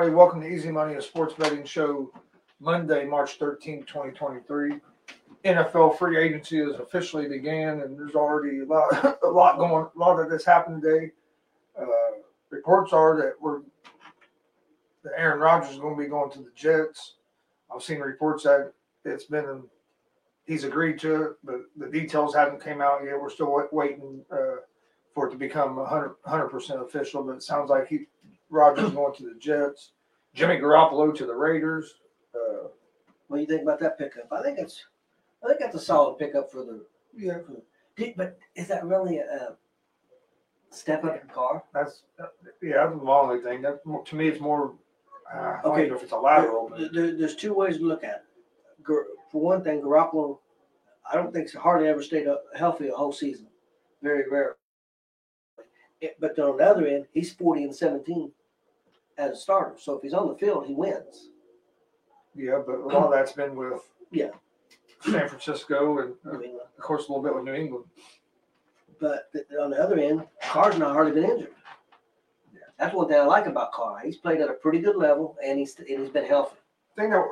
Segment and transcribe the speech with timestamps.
[0.00, 0.16] everybody?
[0.16, 2.10] Welcome to Easy Money, a sports betting show,
[2.58, 4.80] Monday, March 13, 2023.
[5.44, 9.98] NFL free agency has officially began, and there's already a lot, a lot going, a
[9.98, 11.10] lot of this happened today.
[11.78, 11.84] Uh,
[12.48, 13.60] reports are that we're
[15.04, 17.16] that Aaron Rodgers is going to be going to the Jets.
[17.70, 18.72] I've seen reports that
[19.04, 19.64] it's been
[20.46, 23.20] he's agreed to it, but the details haven't came out yet.
[23.20, 24.62] We're still waiting uh,
[25.14, 27.22] for it to become 100 percent official.
[27.22, 28.06] But it sounds like he
[28.50, 29.92] Rodgers going to the Jets,
[30.34, 31.94] Jimmy Garoppolo to the Raiders.
[32.34, 32.68] Uh,
[33.28, 34.28] What do you think about that pickup?
[34.32, 34.84] I think it's,
[35.42, 36.84] I think that's a solid pickup for the.
[37.16, 39.56] yeah, For the but is that really a
[40.70, 41.62] step up in Carr?
[41.74, 42.02] that's
[42.62, 43.62] yeah, that's the only thing.
[43.62, 44.74] That to me, it's more.
[45.32, 45.88] Uh, I don't Okay.
[45.88, 46.68] know if it's a lateral.
[46.70, 49.06] There- there- there's two ways to look at it.
[49.30, 50.40] For one thing, Garoppolo,
[51.08, 53.48] I don't think he's hardly ever stayed up healthy a whole season.
[54.02, 54.56] Very rare.
[56.00, 58.32] It- But on the other end, he's 40 and 17
[59.20, 59.76] as a starter.
[59.78, 61.28] So if he's on the field, he wins.
[62.34, 63.80] yeah, but a lot of that's been with
[64.10, 64.30] Yeah.
[65.02, 67.84] San Francisco and uh, of course a little bit with New England.
[69.00, 71.52] But th- on the other end, Carr's not hardly been injured.
[72.52, 72.60] Yeah.
[72.78, 74.00] That's one thing I like about Carr.
[74.04, 76.56] He's played at a pretty good level, and he's and he's been healthy.
[76.96, 77.24] thing that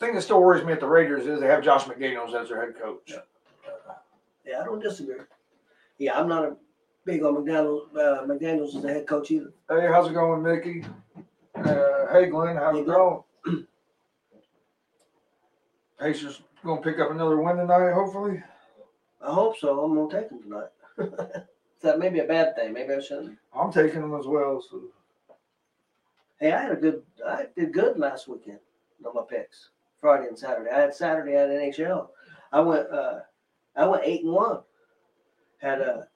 [0.00, 2.60] thing that still worries me at the Raiders is they have Josh McDaniels as their
[2.64, 3.12] head coach.
[4.46, 5.16] Yeah, I don't disagree.
[5.98, 6.56] Yeah, I'm not a
[7.08, 7.86] big on McDaniel.
[7.96, 9.50] Uh, McDaniel's as the head coach either.
[9.70, 10.84] Hey, how's it going, Mickey?
[11.54, 12.98] Uh, hey, Glenn, how's Hey, it Glenn.
[12.98, 13.22] going?
[15.98, 18.42] Pacers gonna pick up another win tonight, hopefully.
[19.22, 19.80] I hope so.
[19.82, 21.46] I'm gonna take them tonight.
[21.82, 22.74] that may be a bad thing.
[22.74, 23.38] Maybe I shouldn't.
[23.58, 24.62] I'm taking them as well.
[24.70, 24.82] So
[26.38, 27.02] Hey, I had a good.
[27.26, 28.58] I did good last weekend
[29.04, 29.70] on my picks.
[30.00, 30.70] Friday and Saturday.
[30.70, 32.08] I had Saturday at NHL.
[32.52, 32.88] I went.
[32.90, 33.20] Uh,
[33.74, 34.60] I went eight and one.
[35.58, 36.06] Had a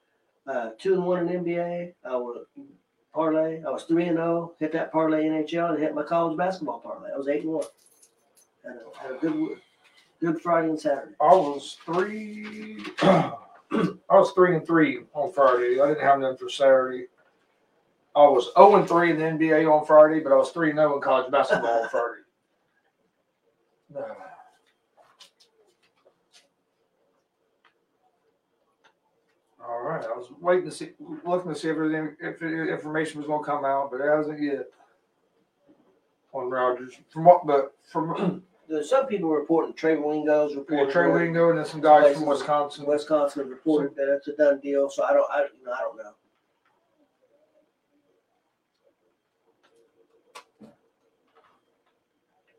[0.47, 1.93] uh, two and one in NBA.
[2.05, 2.45] I was
[3.13, 3.63] parlay.
[3.63, 4.53] I was three and zero.
[4.59, 7.11] Hit that parlay NHL and hit my college basketball parlay.
[7.13, 7.65] I was eight and one.
[8.65, 9.57] Had a, had a good
[10.19, 11.15] good Friday and Saturday.
[11.21, 12.83] I was three.
[13.01, 13.33] I
[14.09, 15.81] was three and three on Friday.
[15.81, 17.07] I didn't have none for Saturday.
[18.15, 20.77] I was zero and three in the NBA on Friday, but I was three and
[20.77, 22.21] zero in college basketball on Friday.
[23.95, 24.22] All
[30.05, 30.89] I was waiting to see,
[31.25, 34.41] looking to see if everything, if information was going to come out, but it hasn't
[34.41, 34.67] yet
[36.33, 36.93] on Rodgers.
[37.09, 38.43] From what, but from
[38.83, 40.91] some people reporting Trey Wingo's yeah, reporting.
[40.91, 42.85] Trey Wingo and then some guys from Wisconsin.
[42.85, 44.89] Wisconsin reported that it's a done deal.
[44.89, 45.29] So I don't.
[45.31, 46.13] I, you know, I don't know.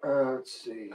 [0.06, 0.90] Uh, let's see.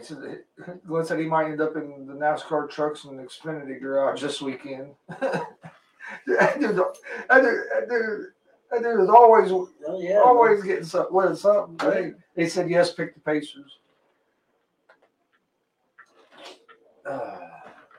[0.00, 0.44] Said
[0.86, 4.40] Glenn said he might end up in the NASCAR trucks and the Xfinity garage this
[4.40, 4.94] weekend.
[5.08, 5.46] that
[8.82, 9.68] dude is always Oh
[10.00, 10.20] yeah.
[10.20, 11.76] always getting something, something.
[11.90, 13.78] They, they said yes, pick the Pacers.
[17.06, 17.38] Uh,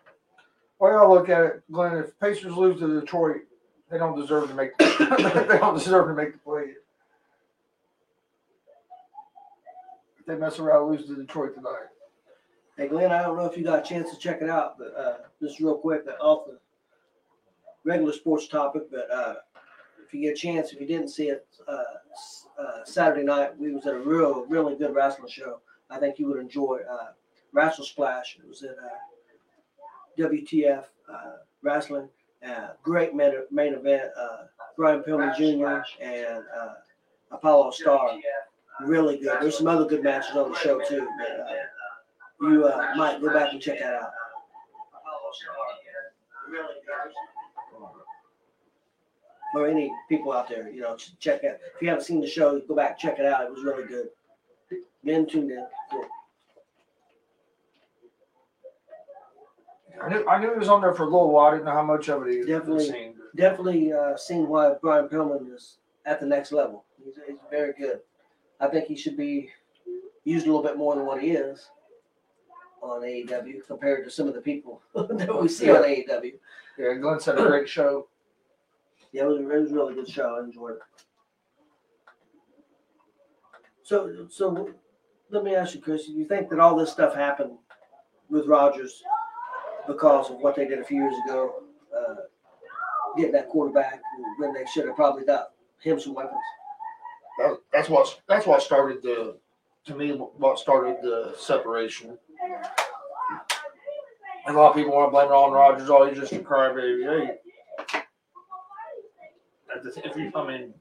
[0.79, 1.97] well, I look at it, Glenn.
[1.97, 3.41] If Pacers lose to Detroit,
[3.89, 4.77] they don't deserve to make.
[4.77, 6.73] they don't deserve to make the play.
[10.14, 11.87] If they mess around, lose to Detroit tonight.
[12.77, 14.93] Hey Glenn, I don't know if you got a chance to check it out, but
[14.97, 16.59] uh, just real quick, uh, off the
[17.85, 19.35] regular sports topic, but uh,
[20.05, 21.83] if you get a chance, if you didn't see it, uh,
[22.59, 25.59] uh, Saturday night we was at a real, really good wrestling show.
[25.89, 27.11] I think you would enjoy uh,
[27.53, 28.37] Wrestle Splash.
[28.41, 30.85] It was at uh, WTF
[31.61, 32.09] Wrestling.
[32.45, 34.11] Uh, great main, main event.
[34.19, 34.43] Uh,
[34.77, 35.83] Brian Pillman Jr.
[36.01, 36.73] and uh,
[37.31, 38.11] Apollo Star.
[38.81, 39.37] Really good.
[39.41, 41.07] There's some other good matches on the show too.
[41.17, 41.53] But, uh,
[42.41, 44.11] you uh, might go back and check that out.
[49.53, 51.61] Or any people out there, you know, check it.
[51.75, 53.45] If you haven't seen the show, go back check it out.
[53.45, 54.09] It was really good.
[55.03, 55.65] Men tuned in.
[55.89, 56.05] Cool.
[60.03, 61.47] I knew I knew he was on there for a little while.
[61.47, 62.89] I didn't know how much of it he Definitely.
[62.89, 63.13] seen.
[63.35, 66.83] Definitely uh, seen why Brian Pillman is at the next level.
[67.03, 68.01] He's, he's very good.
[68.59, 69.49] I think he should be
[70.23, 71.69] used a little bit more than what he is
[72.81, 76.33] on AEW compared to some of the people that we see on AEW.
[76.77, 78.07] Yeah, Glenn said a great show.
[79.11, 80.37] Yeah, it was, it was a really good show.
[80.39, 80.79] I enjoyed it.
[83.83, 84.69] So, so
[85.29, 86.07] let me ask you, Chris.
[86.07, 87.57] You think that all this stuff happened
[88.29, 89.03] with Rodgers
[89.87, 91.63] because of what they did a few years ago,
[91.95, 92.15] uh,
[93.15, 94.01] getting that quarterback
[94.37, 96.39] when they should have probably got him some weapons?
[97.37, 99.37] That, that's what that's what started the
[99.85, 102.17] to me what started the separation.
[104.47, 105.89] And a lot of people want to blame it on Rodgers.
[105.89, 107.03] Oh, he's just a crybaby.
[107.03, 107.37] Hey,
[110.03, 110.73] if you, I mean,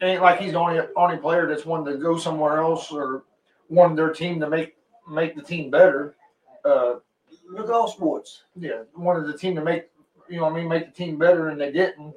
[0.00, 3.24] it ain't like he's the only only player that's wanted to go somewhere else or
[3.68, 4.76] wanted their team to make
[5.08, 6.16] make the team better.
[6.64, 6.94] Uh,
[7.48, 8.42] Look at all sports.
[8.56, 9.88] yeah, wanted the team to make
[10.28, 12.14] you know what I mean make the team better, and they didn't.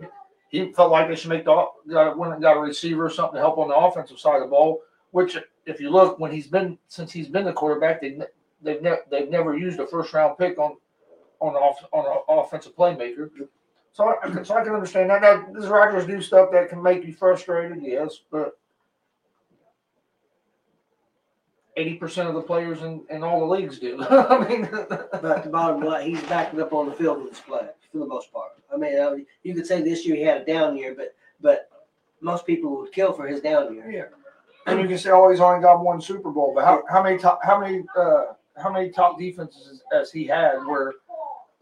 [0.56, 3.68] He felt like they should make the got a receiver or something to help on
[3.68, 4.82] the offensive side of the ball.
[5.12, 8.18] Which, if you look, when he's been since he's been the quarterback, they
[8.62, 10.78] they've ne- they've never used a first round pick on
[11.42, 13.30] on off, on an offensive playmaker.
[13.92, 15.22] So I, so I can understand that.
[15.22, 17.82] Now, does Rodgers do stuff that can make you frustrated?
[17.82, 18.58] Yes, but
[21.76, 24.02] eighty percent of the players in, in all the leagues do.
[24.10, 27.68] I mean, But the bottom line, he's backing up on the field with his play
[27.96, 28.52] for the most part.
[28.74, 31.16] I mean, I mean, you could say this year he had a down year, but
[31.40, 31.70] but
[32.22, 33.90] most people would kill for his down year.
[33.90, 34.04] Yeah.
[34.68, 37.18] And you can say, oh, he's only got one Super Bowl, but how, how many
[37.18, 40.58] top how many uh, how many top defenses has he had?
[40.66, 40.94] Where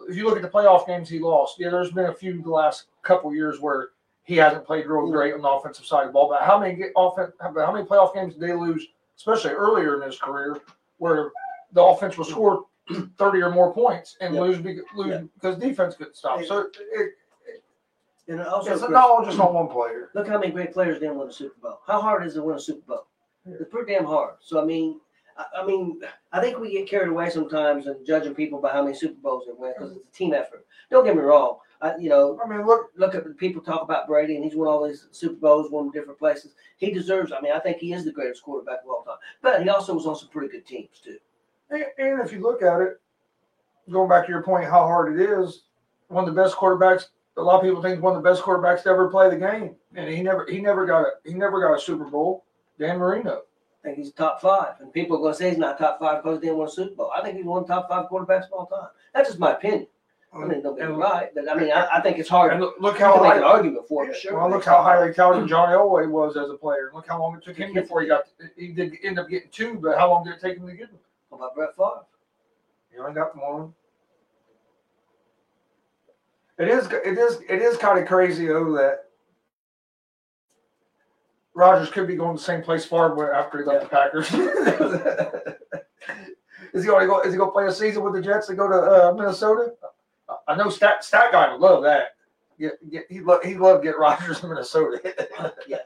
[0.09, 2.49] if you look at the playoff games he lost, yeah, there's been a few the
[2.49, 3.89] last couple years where
[4.23, 6.29] he hasn't played real great on the offensive side of the ball.
[6.29, 8.87] But how many offense how many playoff games did they lose,
[9.17, 10.61] especially earlier in his career,
[10.97, 11.31] where
[11.73, 12.63] the offense was score
[13.17, 14.41] thirty or more points and Yeah.
[14.41, 15.21] lose, be, lose Yeah.
[15.35, 16.43] because defense couldn't stop.
[16.43, 17.11] So it,
[18.27, 20.09] And also, it's Chris, not all just on one player.
[20.15, 21.79] look how many great players didn't win a Super Bowl.
[21.85, 23.05] How hard is it to win a Super Bowl?
[23.45, 23.55] Yeah.
[23.59, 24.35] It's pretty damn hard.
[24.39, 25.01] So I mean,
[25.37, 25.99] I, I mean,
[26.31, 29.45] I think we get carried away sometimes and judging people by how many Super Bowls
[29.45, 30.65] they win because it's a team effort.
[30.89, 31.57] Don't get me wrong.
[31.81, 34.55] I, you know, I mean, look, look at the people talk about Brady and he's
[34.55, 36.53] won all these Super Bowls, won different places.
[36.77, 37.33] He deserves.
[37.33, 39.17] I mean, I think he is the greatest quarterback of all time.
[39.41, 41.17] But he also was on some pretty good teams too.
[41.69, 42.99] And, and if you look at it,
[43.91, 45.63] going back to your point, how hard it is,
[46.07, 47.05] one of the best quarterbacks.
[47.37, 49.75] A lot of people think one of the best quarterbacks to ever play the game,
[49.95, 52.45] and he never, he never got a, he never got a Super Bowl.
[52.79, 53.41] Dan Marino.
[53.83, 56.23] I think he's top five, and people are going to say he's not top five
[56.23, 57.11] because he didn't win a Super Bowl.
[57.15, 58.89] I think he's one of the top five quarterbacks of all time.
[59.13, 59.87] That's just my opinion.
[60.33, 62.53] I mean, don't get me right, but I mean, I, I think it's hard.
[62.53, 64.35] And look, how can make an high, argument for it, sure.
[64.35, 66.89] well, look how highly touted Johnny Elway was as a player.
[66.93, 68.23] Look how long it took him before he got.
[68.57, 70.89] He did end up getting two, but how long did it take him to get
[70.89, 70.99] them?
[71.33, 72.05] About Brett Favre?
[72.91, 73.73] He only got one.
[76.59, 79.05] It is it is it is kind of crazy though that
[81.55, 84.31] Rodgers could be going to the same place Favre after he left the Packers.
[86.73, 87.21] is he only go?
[87.21, 89.73] Is he going to play a season with the Jets and go to uh, Minnesota?
[90.47, 92.15] I know Stat Stat guy would love that.
[92.59, 95.53] Get, get, he lo- he loved get Rodgers in Minnesota.
[95.67, 95.82] So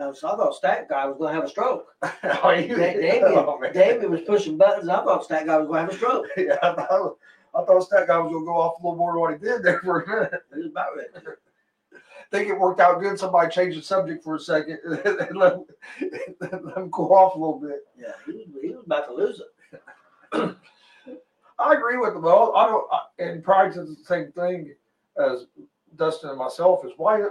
[0.00, 1.88] I thought Stat guy was going to have a stroke.
[2.02, 4.08] oh, he, Da- David, oh.
[4.08, 4.88] Was pushing buttons.
[4.88, 6.26] I thought Stat guy was going to have a stroke.
[6.36, 7.16] yeah, I thought,
[7.54, 9.38] I thought Stat guy was going to go off a little more than what he
[9.38, 10.42] did there for a minute.
[10.52, 11.08] It was about ready.
[12.30, 13.18] think it worked out good.
[13.18, 15.64] Somebody changed the subject for a second and let, him,
[16.40, 17.86] let him cool off a little bit.
[17.98, 20.56] Yeah, he was, he was about to lose it.
[21.58, 22.56] I agree with them all.
[22.56, 24.74] I don't, I, and Pride says the same thing
[25.18, 25.46] as
[25.96, 27.24] Dustin and myself is why,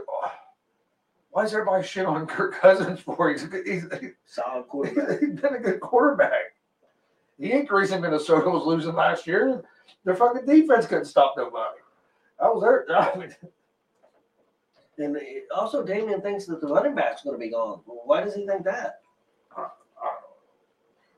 [1.38, 3.30] why is everybody shit on Kirk Cousins for?
[3.30, 3.86] He's, he's,
[4.26, 5.20] Solid quarterback.
[5.20, 6.56] he's been a good quarterback.
[7.38, 9.64] He ain't the reason Minnesota was losing last year.
[10.04, 11.78] Their fucking defense couldn't stop nobody.
[12.40, 12.90] I was hurt.
[12.90, 13.36] I mean,
[14.98, 15.16] And
[15.56, 17.82] also, Damian thinks that the running back's going to be gone.
[17.86, 19.02] Why does he think that?
[19.56, 20.10] I don't know.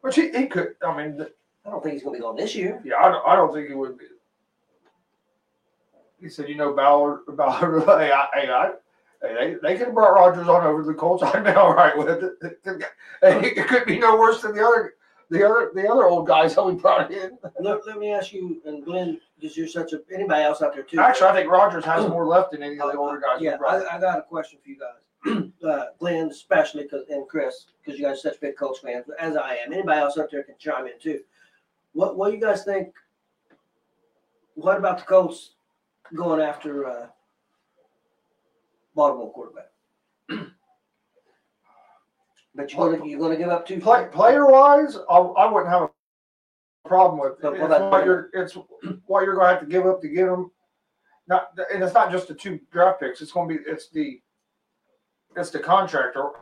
[0.01, 0.75] Which he, he could.
[0.85, 1.25] I mean,
[1.65, 2.81] I don't think he's going to be gone this year.
[2.83, 4.03] Yeah, I don't, I don't think he would be.
[6.19, 8.71] He said, you know, Ballard, Ballard, hey, I, hey, I,
[9.21, 11.23] hey, they, they could have brought Rodgers on over to the Colts.
[11.23, 12.59] I'd be all right with it.
[13.21, 14.93] It could be no worse than the other,
[15.29, 17.38] the other, the other old guys that we brought in.
[17.59, 20.83] Look, let me ask you, and Glenn, because you're such a anybody else out there
[20.83, 20.99] too.
[20.99, 23.41] Actually, I think Rodgers has more left than any of the older guys.
[23.41, 23.57] Yeah.
[23.65, 27.99] I, I got a question for you guys, uh, Glenn especially, cause, and Chris, because
[27.99, 29.73] you guys are such big Colts fans, as I am.
[29.73, 31.21] Anybody else out there can chime in too.
[31.93, 32.93] What What do you guys think?
[34.55, 35.51] What about the Colts
[36.15, 37.07] going after uh,
[39.00, 39.72] Baltimore quarterback?
[42.56, 43.79] but you're gonna you're gonna give up two.
[43.79, 45.89] Play, player wise, I, I wouldn't have a
[46.86, 47.41] problem with.
[47.41, 48.58] But It's what you're, it's
[49.06, 50.51] what you're going to have to give up to get them.
[51.29, 53.22] Not, and it's not just the two draft picks.
[53.22, 54.20] It's going to be it's the
[55.38, 56.18] it's the contract.
[56.18, 56.34] Or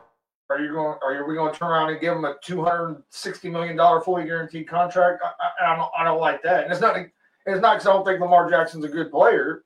[0.50, 0.98] are you going?
[1.00, 4.00] Are we going to turn around and give them a two hundred sixty million dollar
[4.00, 5.22] fully guaranteed contract?
[5.22, 6.64] I, I, I don't I don't like that.
[6.64, 9.62] And it's not it's not because I don't think Lamar Jackson's a good player.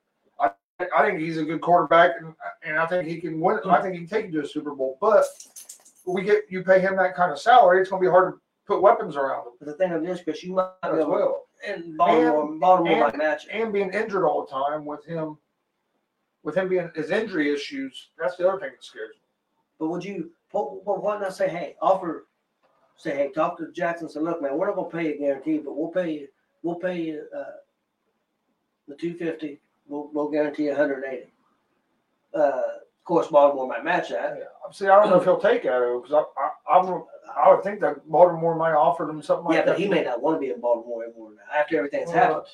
[0.79, 3.59] I think he's a good quarterback, and, and I think he can win.
[3.65, 4.97] I think he can take you to a Super Bowl.
[4.99, 5.23] But
[6.05, 8.39] we get you pay him that kind of salary, it's going to be hard to
[8.65, 11.43] put weapons around him But the thing of this, because you might as able, well.
[11.65, 13.47] and Baltimore, Baltimore and- match.
[13.51, 15.37] And being injured all the time with him,
[16.43, 19.21] with him being his injury issues, that's the other thing that scares me.
[19.79, 22.25] But would you, what, why not say, hey, offer,
[22.97, 25.77] say, hey, talk to Jackson, say, look, man, we're not gonna pay you guaranteed, but
[25.77, 26.27] we'll pay you
[26.63, 27.43] we'll pay you uh,
[28.87, 29.59] the two fifty.
[29.87, 31.33] We'll we'll guarantee one hundred and eighty.
[32.33, 32.61] Uh,
[33.03, 34.37] of course, Baltimore might match that.
[34.39, 34.45] Yeah.
[34.71, 37.03] See, I don't know if he'll take that because I, I, I'm,
[37.35, 39.59] I would think that Baltimore might offer him something like that.
[39.59, 39.71] Yeah, that.
[39.73, 42.23] but he may not want to be in Baltimore anymore now after everything that's Well,
[42.25, 42.45] happened.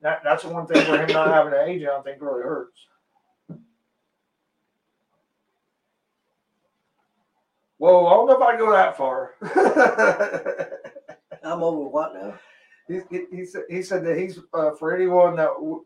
[0.00, 2.78] That, that's the one thing for him not having an agent, I think really hurts.
[7.78, 9.34] Whoa, I don't know if I go that far.
[11.44, 12.34] I'm over what now?
[12.88, 15.84] he, he, he said he said that he's uh, for anyone that w-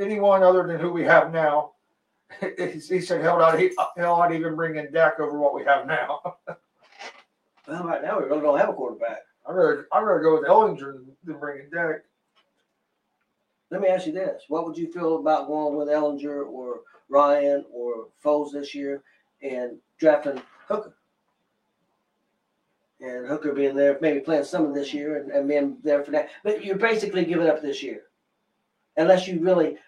[0.00, 1.72] anyone other than who we have now.
[2.58, 5.86] He, said hell not he hell not even bring in Dak over what we have
[5.86, 6.36] now.
[7.68, 9.20] Well, right now we really don't have a quarterback.
[9.46, 12.02] I'd rather I'd rather go with Ehlinger than, than bring in Dak.
[13.70, 17.64] Let me ask you this: What would you feel about going with Ehlinger or Ryan
[17.72, 19.02] or Foles this year
[19.42, 20.94] and drafting Hooker?
[23.00, 26.10] And Hooker being there, maybe playing some of this year and, and being there for
[26.10, 26.30] that.
[26.42, 28.02] But you're basically giving up this year.
[28.96, 29.78] Unless you really.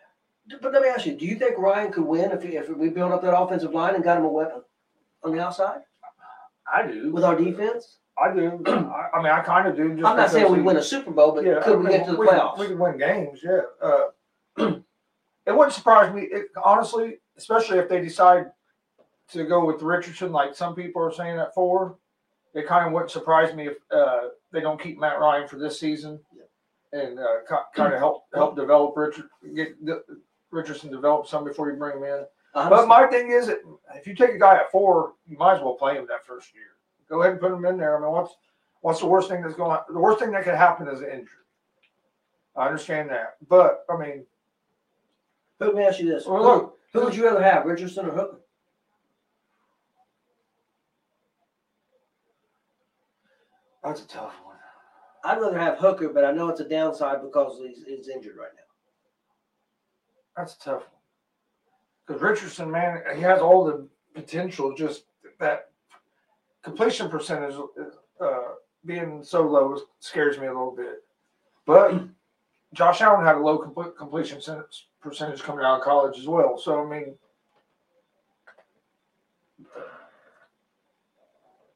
[0.60, 3.12] But let me ask you: Do you think Ryan could win if, if we build
[3.12, 4.62] up that offensive line and got him a weapon
[5.22, 5.80] on the outside
[6.72, 7.12] I do.
[7.12, 7.98] with our defense?
[8.22, 8.62] I do.
[8.66, 9.94] I, I mean, I kind of do.
[9.94, 11.96] Just I'm not saying we win a Super Bowl, but Yeah, could I we mean,
[11.98, 12.58] get to the we can- playoffs?
[12.58, 13.60] We can win games, yeah.
[13.80, 14.02] Uh,
[15.46, 18.50] it wouldn't surprise me, it, honestly, especially if they decide
[19.30, 21.96] to go with Richardson, like some people are saying at four.
[22.54, 25.80] It kind of wouldn't surprise me if uh, they don't keep Matt Ryan for this
[25.80, 26.20] season,
[26.92, 27.36] and uh,
[27.74, 30.02] kind of help help develop Richard, get the,
[30.52, 32.24] Richardson develop some before you bring him in.
[32.54, 35.74] But my thing is, if you take a guy at four, you might as well
[35.74, 36.76] play him that first year.
[37.08, 37.96] Go ahead and put him in there.
[37.96, 38.34] I mean, what's
[38.82, 39.78] what's the worst thing that's going?
[39.90, 41.28] The worst thing that could happen is an injury.
[42.54, 44.26] I understand that, but I mean,
[45.58, 48.38] let me ask you this: well, look, Who would you rather have, Richardson or Hooker?
[53.82, 54.56] that's a tough one.
[55.24, 58.50] I'd rather have Hooker, but I know it's a downside because he's, he's injured right
[58.54, 58.71] now.
[60.36, 61.00] That's a tough one.
[62.06, 64.74] Because Richardson, man, he has all the potential.
[64.74, 65.04] Just
[65.38, 65.70] that
[66.62, 67.54] completion percentage
[68.20, 68.38] uh,
[68.84, 71.04] being so low scares me a little bit.
[71.66, 72.02] But
[72.74, 74.40] Josh Allen had a low completion
[75.00, 76.58] percentage coming out of college as well.
[76.58, 77.14] So I mean,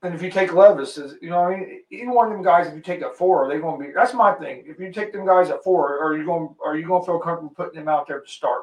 [0.06, 2.66] and if you take Levis, is you know, I mean, either one of them guys,
[2.66, 3.92] if you take at four, are they going to be?
[3.92, 4.64] That's my thing.
[4.66, 6.54] If you take them guys at four, are you going?
[6.64, 8.62] Are you going to feel comfortable putting them out there to start?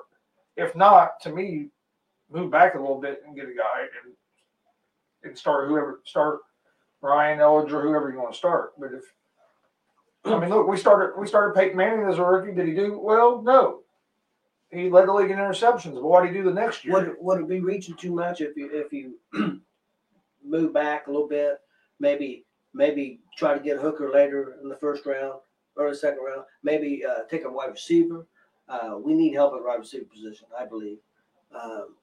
[0.55, 1.69] If not, to me,
[2.31, 4.13] move back a little bit and get a guy and
[5.23, 6.39] and start whoever start
[7.01, 8.73] Ryan Ehlinger, whoever you want to start.
[8.79, 9.03] But if
[10.25, 12.53] I mean, look, we started we started Peyton Manning as a rookie.
[12.53, 13.41] Did he do well?
[13.41, 13.81] No.
[14.71, 15.93] He led the league in interceptions.
[15.93, 16.93] But what did he do the next year?
[16.93, 19.61] Would would it be reaching too much if you if you
[20.45, 21.59] move back a little bit?
[21.99, 25.39] Maybe maybe try to get a Hooker later in the first round
[25.75, 26.43] or the second round.
[26.63, 28.25] Maybe uh, take a wide receiver.
[28.67, 30.97] Uh, we need help at wide receiver position, I believe.
[31.53, 31.95] Um,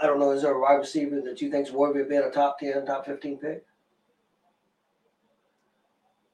[0.00, 0.30] I don't know.
[0.32, 3.06] Is there a wide receiver that you think's worthy of being a top ten, top
[3.06, 3.64] fifteen pick?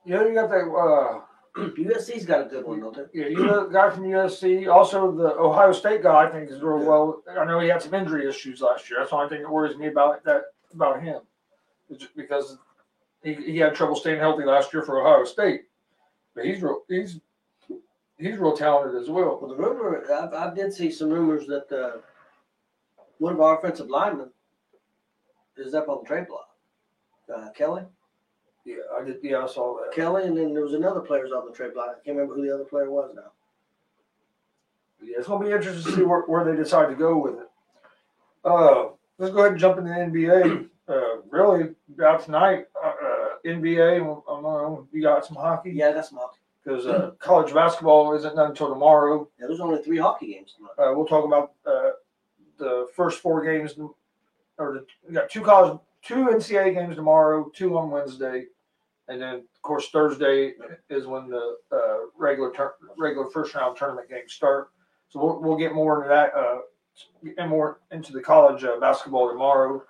[0.05, 0.65] yeah, you got that.
[0.69, 1.21] Uh,
[1.57, 3.21] USC's got a good one, don't they?
[3.21, 4.69] yeah, you got the guy from USC.
[4.73, 6.27] Also, the Ohio State guy.
[6.27, 7.23] I think is real well.
[7.31, 8.99] I know he had some injury issues last year.
[8.99, 11.21] That's the only thing that worries me about that about him,
[12.17, 12.59] because
[13.23, 15.63] he, he had trouble staying healthy last year for Ohio State.
[16.35, 16.83] But he's real.
[16.89, 17.21] He's
[18.19, 19.39] he's real talented as well.
[19.41, 21.99] Well, the rumor, I, I did see some rumors that uh,
[23.19, 24.31] one of our offensive linemen
[25.57, 26.49] is up on the trade block.
[27.35, 27.83] Uh, Kelly,
[28.65, 29.19] Yeah, I did.
[29.23, 29.95] Yeah, I saw that.
[29.95, 31.89] Kelly, and then there was another player's on the trade block.
[31.91, 33.33] I can't remember who the other player was now.
[35.03, 37.51] Yeah, it's gonna be interesting to see where, where they decide to go with it.
[38.45, 40.69] Uh, let's go ahead and jump into the NBA.
[40.89, 41.75] Uh, really,
[42.05, 44.01] out tonight, uh, uh, NBA.
[44.03, 44.87] I know.
[44.93, 46.39] You got some hockey Yeah, that's hockey.
[46.63, 49.29] because uh, college basketball isn't done until tomorrow.
[49.39, 50.91] Yeah, there's only three hockey games tonight.
[50.91, 51.91] Uh, we'll talk about uh,
[52.59, 53.75] the first four games,
[54.59, 58.47] or the, we got two college, two NCAA games tomorrow, two on Wednesday,
[59.09, 60.55] and then of course Thursday
[60.89, 62.53] is when the uh, regular
[62.97, 64.71] regular first round tournament games start.
[65.09, 66.59] So we'll, we'll get more into that uh,
[67.39, 69.83] and more into the college uh, basketball tomorrow.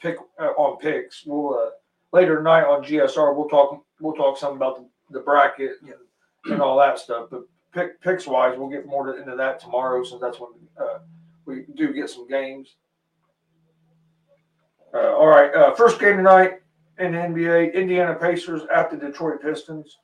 [0.00, 1.24] Pick uh, on picks.
[1.24, 1.70] We'll uh,
[2.12, 3.36] later tonight on GSR.
[3.36, 3.84] We'll talk.
[4.00, 5.94] We'll talk some about the, the bracket and,
[6.52, 7.28] and all that stuff.
[7.30, 10.98] But pick, picks wise, we'll get more to, into that tomorrow, since that's when uh,
[11.44, 12.74] we do get some games.
[14.92, 16.54] All right, first game tonight
[17.00, 19.98] in NBA: Indiana Pacers at the Detroit Pistons.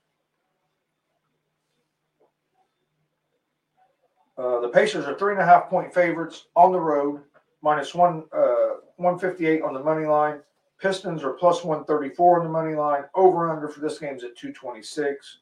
[4.38, 7.20] Uh, the Pacers are three and a half point favorites on the road,
[7.62, 10.40] minus one uh, one fifty eight on the money line.
[10.80, 13.04] Pistons are plus one thirty four on the money line.
[13.14, 15.38] Over under for this game is at two twenty six.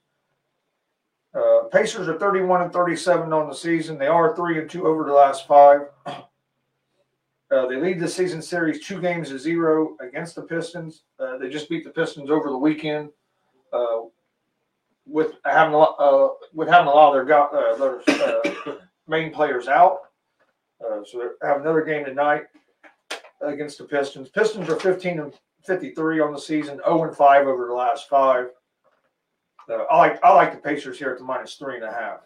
[1.34, 3.98] Uh, Pacers are 31 and 37 on the season.
[3.98, 5.80] They are three and two over the last five.
[7.54, 11.04] Uh, they lead the season series two games to zero against the Pistons.
[11.20, 13.10] Uh, they just beat the Pistons over the weekend
[13.72, 14.00] uh,
[15.06, 19.32] with having a lot, uh, with having a lot of their, go- uh, their main
[19.32, 19.98] players out.
[20.80, 22.44] So they have another game tonight
[23.40, 24.30] against the Pistons.
[24.30, 25.32] Pistons are 15 and
[25.64, 28.48] 53 on the season, 0 and 5 over the last five.
[29.70, 32.20] I like I like the Pacers here at the minus three and a half.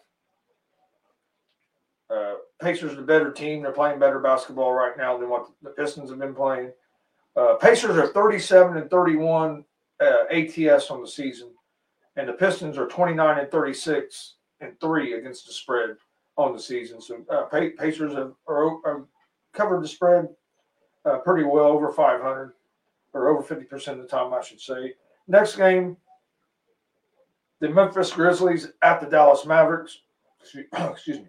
[2.09, 3.61] Uh, Pacers are the better team.
[3.61, 6.71] They're playing better basketball right now than what the Pistons have been playing.
[7.35, 9.63] Uh, Pacers are 37 and 31
[10.01, 11.51] uh, ATS on the season,
[12.15, 15.95] and the Pistons are 29 and 36 and three against the spread
[16.37, 17.01] on the season.
[17.01, 19.05] So uh, Pa- Pacers have are, are
[19.53, 20.27] covered the spread
[21.05, 22.53] uh, pretty well, over 500
[23.13, 24.93] or over 50 percent of the time, I should say.
[25.27, 25.95] Next game,
[27.59, 29.99] the Memphis Grizzlies at the Dallas Mavericks.
[30.41, 31.27] Excuse me.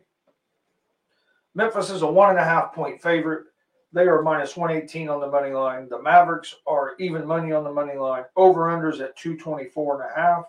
[1.54, 3.46] Memphis is a one and a half point favorite.
[3.92, 5.88] They are minus 118 on the money line.
[5.88, 8.24] The Mavericks are even money on the money line.
[8.36, 10.44] Over unders at 224 and a half.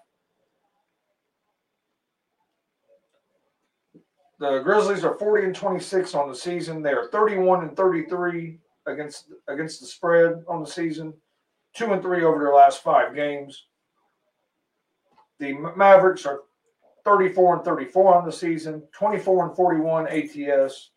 [4.39, 6.81] The Grizzlies are 40 and 26 on the season.
[6.81, 11.13] They are 31 and 33 against against the spread on the season.
[11.75, 13.65] Two and three over their last five games.
[15.39, 16.41] The Mavericks are
[17.05, 20.90] 34 and 34 on the season, 24 and 41 ATS,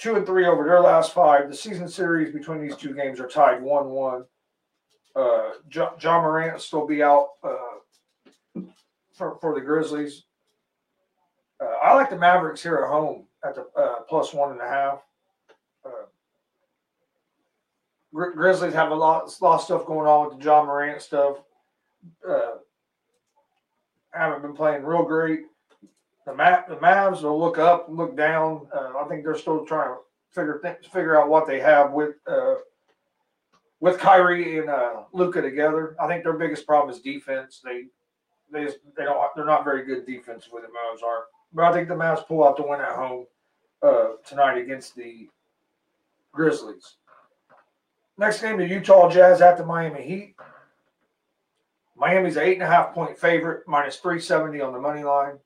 [0.00, 1.48] two and three over their last five.
[1.48, 4.24] The season series between these two games are tied 1 1.
[5.14, 8.60] Uh, John, Ja Morant will still be out uh,
[9.12, 10.24] for, for the Grizzlies.
[11.60, 14.68] Uh, I like the Mavericks here at home at the uh, plus one and a
[14.68, 15.02] half.
[15.84, 16.06] Uh,
[18.14, 21.36] Gri- Grizzlies have a lot, lot of stuff going on with the Ja Morant stuff.
[22.26, 22.52] Uh,
[24.12, 25.49] haven't been playing real great.
[26.26, 26.32] The
[26.68, 28.68] the Mavs will look up, look down.
[28.74, 32.16] Uh, I think they're still trying to figure th- figure out what they have with
[32.26, 32.56] uh,
[33.80, 35.96] with Kyrie and uh, Luka together.
[35.98, 37.60] I think their biggest problem is defense.
[37.64, 37.86] They
[38.52, 40.62] they just, they don't they're not very good defensively.
[40.62, 43.26] The Mavs are, but I think the Mavs pull out the win at home
[43.82, 45.28] uh, tonight against the
[46.32, 46.96] Grizzlies.
[48.18, 50.34] Next game, the Utah Jazz at the Miami Heat.
[51.96, 55.38] Miami's an eight and a half point favorite, minus 370 on the money line.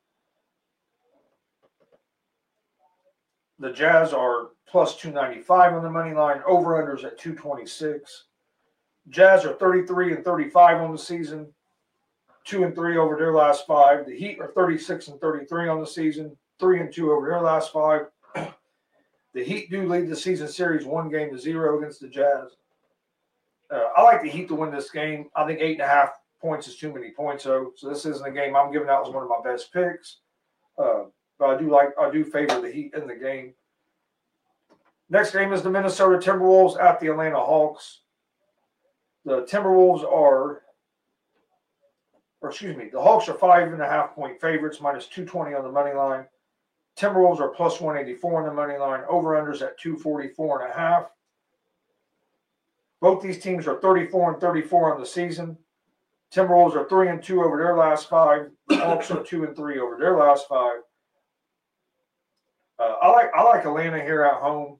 [3.58, 8.24] The Jazz are plus 295 on the money line, over unders at 226.
[9.08, 11.46] Jazz are 33 and 35 on the season,
[12.44, 14.06] two and three over their last five.
[14.06, 17.72] The Heat are 36 and 33 on the season, three and two over their last
[17.72, 18.06] five.
[18.34, 22.56] the Heat do lead the season series one game to zero against the Jazz.
[23.70, 25.28] Uh, I like the Heat to win this game.
[25.36, 27.72] I think eight and a half points is too many points, though.
[27.76, 30.18] So this isn't a game I'm giving out as one of my best picks.
[30.78, 31.04] Uh,
[31.44, 33.52] but I do like I do favor the Heat in the game.
[35.10, 38.00] Next game is the Minnesota Timberwolves at the Atlanta Hawks.
[39.26, 40.62] The Timberwolves are,
[42.40, 45.64] or excuse me, the Hawks are five and a half point favorites, minus 220 on
[45.64, 46.24] the money line.
[46.98, 49.02] Timberwolves are plus 184 on the money line.
[49.08, 51.10] Over unders at 244 and a half.
[53.00, 55.58] Both these teams are 34 and 34 on the season.
[56.32, 58.50] Timberwolves are three and two over their last five.
[58.70, 60.80] Hawks are two and three over their last five.
[62.78, 64.78] Uh, I like I like Atlanta here at home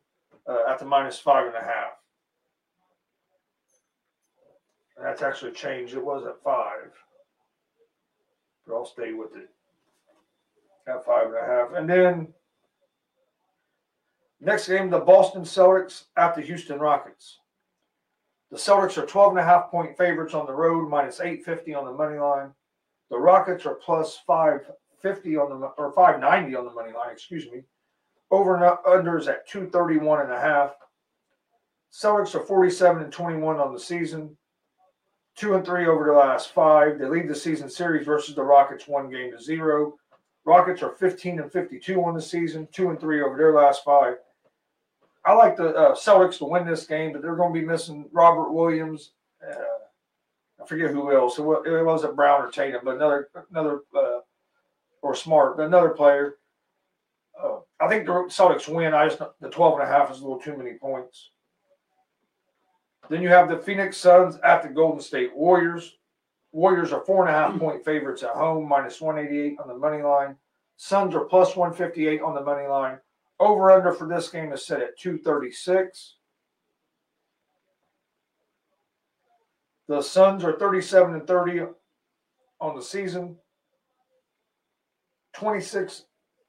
[0.49, 1.93] uh, at the minus five and a half.
[4.97, 5.95] And that's actually changed.
[5.95, 6.93] It was at five,
[8.67, 9.49] but I'll stay with it
[10.87, 11.73] at five and a half.
[11.75, 12.29] And then
[14.41, 17.41] next game, the Boston Celtics at the Houston Rockets.
[18.51, 21.87] The Celtics are 12 and a half point favorites on the road, minus 850 on
[21.87, 22.53] the money line.
[23.11, 27.63] The Rockets are plus 550 on the or 590 on the money line, excuse me.
[28.31, 30.75] Over and unders at 231 and a half.
[31.93, 34.37] Celtics are 47 and 21 on the season.
[35.37, 36.99] Two and three over the last five.
[36.99, 39.95] They lead the season series versus the Rockets one game to zero.
[40.45, 44.17] Rockets are 15 and 52 on the season, two and three over their last five.
[45.25, 48.09] I like the uh, Celtics to win this game, but they're going to be missing
[48.13, 49.13] Robert Williams.
[49.43, 49.55] Uh,
[50.63, 51.39] I forget who else.
[51.39, 54.21] It wasn't Brown or Tatum, but another another uh,
[55.03, 56.37] or Smart, but another player.
[57.43, 58.95] Uh, I think the Celtics win.
[58.95, 61.31] I just the 12 and a half is a little too many points.
[63.09, 65.97] Then you have the Phoenix Suns at the Golden State Warriors.
[66.53, 70.03] Warriors are four and a half point favorites at home, minus 188 on the money
[70.03, 70.37] line.
[70.77, 72.99] Suns are plus 158 on the money line.
[73.41, 76.17] Over under for this game is set at 236.
[79.89, 81.67] The Suns are 37 and 30
[82.61, 83.37] on the season.
[85.35, 86.05] 26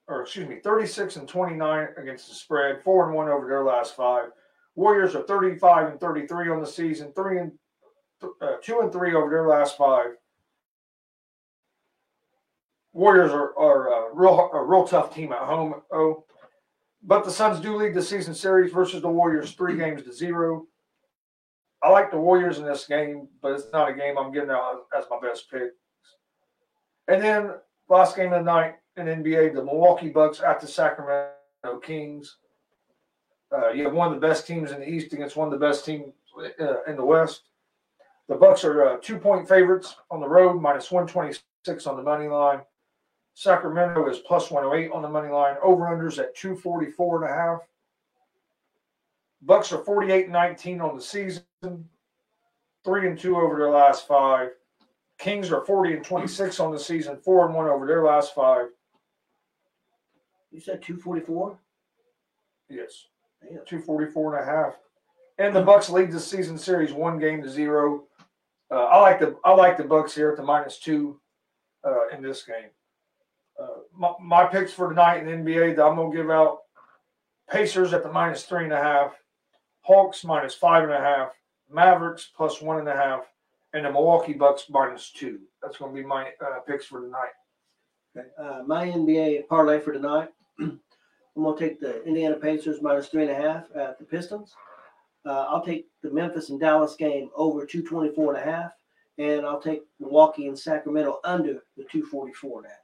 [0.08, 3.96] or excuse me, 36 and 29 against the spread, four and one over their last
[3.96, 4.26] five.
[4.76, 7.52] Warriors are 35 and 33 on the season, three and
[8.42, 10.08] uh, two and three over their last five.
[12.94, 15.82] Warriors are, are a real a real tough team at home.
[15.92, 16.26] Oh,
[17.04, 20.66] but the Suns do lead the season series versus the Warriors three games to zero.
[21.84, 24.86] I like the Warriors in this game, but it's not a game I'm getting out
[24.98, 25.72] as my best pick.
[27.08, 27.52] And then
[27.90, 31.30] last game of the night in NBA, the Milwaukee Bucks at the Sacramento
[31.84, 32.38] Kings.
[33.52, 35.66] Uh, you have one of the best teams in the East against one of the
[35.66, 36.14] best teams
[36.60, 37.44] uh, in the West.
[38.28, 42.28] The Bucks are uh, two point favorites on the road, minus 126 on the money
[42.28, 42.62] line.
[43.34, 45.56] Sacramento is plus 108 on the money line.
[45.62, 47.60] Over unders at 244 and a half.
[49.42, 51.44] Bucks are 48 19 on the season,
[52.84, 54.52] three and two over their last five.
[55.20, 58.68] Kings are 40 and 26 on the season, four and one over their last five.
[60.56, 61.60] You said 244?
[62.70, 63.08] Yes.
[63.42, 63.66] Damn.
[63.66, 64.76] 244 and a half.
[65.38, 68.06] And the Bucks lead the season series one game to zero.
[68.72, 71.20] Uh, I like the I like the Bucks here at the minus two
[71.84, 72.70] uh, in this game.
[73.62, 76.60] Uh, my, my picks for tonight in the NBA that I'm gonna give out:
[77.52, 79.14] Pacers at the minus three and a half,
[79.82, 81.34] Hawks minus five and a half,
[81.70, 83.26] Mavericks plus one and a half,
[83.74, 85.40] and the Milwaukee Bucks minus two.
[85.62, 87.34] That's gonna be my uh, picks for tonight.
[88.18, 88.28] Okay.
[88.40, 90.30] Uh, my NBA parlay for tonight.
[90.60, 90.80] I'm
[91.44, 94.56] gonna take the Indiana Pacers minus three and a half at the Pistons.
[95.26, 98.74] Uh, I'll take the Memphis and Dallas game over 224 and a half,
[99.18, 102.78] and I'll take Milwaukee and Sacramento under the 244 and a half.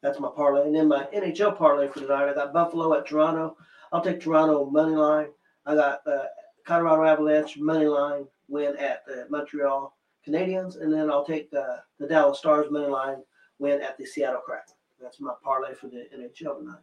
[0.00, 0.66] That's my parlay.
[0.66, 3.56] And then my NHL parlay for tonight, I got Buffalo at Toronto.
[3.90, 5.28] I'll take Toronto money line.
[5.66, 6.24] I got uh,
[6.66, 9.96] Colorado Avalanche money line win at the Montreal
[10.26, 13.22] Canadiens, and then I'll take uh, the Dallas Stars money line
[13.58, 14.73] win at the Seattle Kraken.
[15.04, 16.80] That's my parlay for the NHL tonight.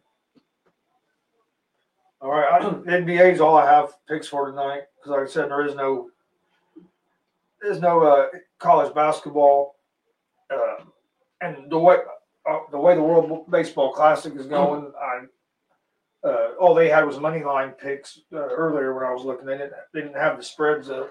[2.20, 5.66] All right, NBA is all I have picks for tonight because, like I said, there
[5.66, 6.08] is no
[7.60, 8.26] there's no uh,
[8.60, 9.74] college basketball,
[10.54, 10.84] uh,
[11.40, 11.96] and the way
[12.48, 17.18] uh, the way the World Baseball Classic is going, I uh, all they had was
[17.18, 19.46] money line picks uh, earlier when I was looking.
[19.46, 21.10] They didn't they didn't have the spreads up,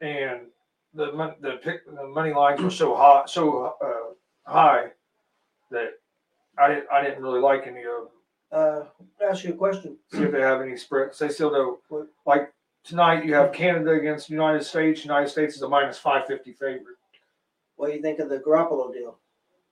[0.00, 0.46] and
[0.94, 4.92] the the pick the money lines were so hot so uh, high
[6.60, 8.08] I didn't I didn't really like any of them.
[8.50, 8.84] Uh,
[9.28, 9.96] ask you a question.
[10.12, 11.18] see if they have any spreads.
[11.18, 11.50] They still
[11.90, 12.06] do.
[12.26, 12.52] Like
[12.84, 15.04] tonight, you have Canada against the United States.
[15.04, 16.96] United States is a minus five fifty favorite.
[17.76, 19.18] What do you think of the Garoppolo deal?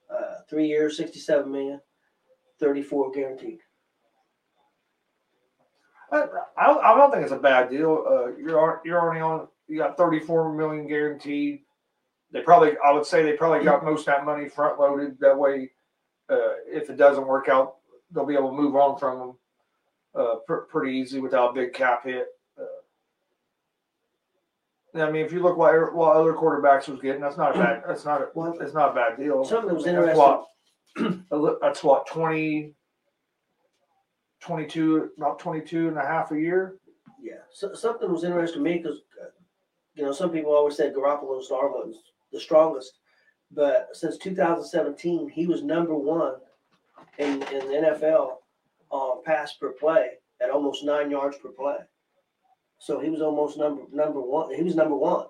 [0.08, 1.80] Uh, three years, 67 million,
[2.60, 3.58] 34 guaranteed.
[6.12, 8.04] I, I don't, I don't think it's a bad deal.
[8.08, 9.48] Uh, you're you're already on.
[9.66, 11.62] You got thirty four million guaranteed.
[12.32, 15.18] They probably, I would say, they probably got most of that money front loaded.
[15.20, 15.70] That way,
[16.30, 17.76] uh, if it doesn't work out,
[18.10, 19.36] they'll be able to move on from them
[20.14, 22.26] uh, pr- pretty easy without a big cap hit.
[22.58, 22.62] Uh,
[25.02, 27.82] I mean, if you look what what other quarterbacks was getting, that's not a bad.
[27.86, 28.28] That's not a.
[28.34, 29.44] Well, It's not a bad deal.
[29.44, 30.18] Something that was That's interesting.
[30.18, 32.72] what- That's what 20,
[34.40, 36.76] 22, about 22 and a half a year.
[37.20, 39.26] Yeah, so, something was interesting to me because, uh,
[39.94, 41.48] you know, some people always said Garoppolo's
[42.32, 42.92] the strongest,
[43.52, 46.34] but since 2017, he was number one
[47.18, 48.36] in, in the NFL
[48.90, 50.10] on pass per play
[50.42, 51.76] at almost nine yards per play.
[52.78, 54.54] So he was almost number number one.
[54.54, 55.26] He was number one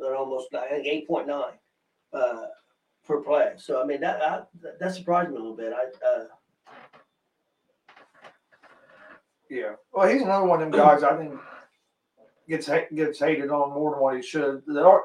[0.00, 1.52] at almost I think eight point nine
[2.12, 2.46] uh,
[3.06, 3.52] per play.
[3.56, 4.42] So I mean that, I,
[4.80, 5.72] that surprised me a little bit.
[5.72, 6.24] I uh,
[9.50, 9.72] Yeah.
[9.92, 11.34] Well, he's another one of them guys I think
[12.48, 14.62] gets gets hated on more than what he should.
[14.66, 15.04] There are,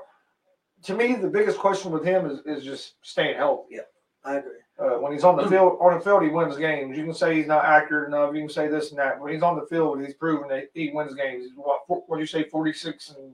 [0.84, 3.76] to me, the biggest question with him is, is just staying healthy.
[3.76, 3.82] Yeah,
[4.24, 4.52] I agree.
[4.80, 6.98] Uh, when he's on the field, on the field, he wins games.
[6.98, 8.34] You can say he's not accurate enough.
[8.34, 9.20] You can say this and that.
[9.20, 11.44] When he's on the field, he's proven that he wins games.
[11.44, 11.82] He's what?
[11.88, 12.46] What do you say?
[12.46, 13.34] Forty six and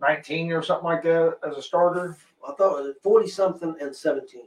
[0.00, 2.16] nineteen or something like that as a starter.
[2.48, 4.42] I thought it was 40 something and 17.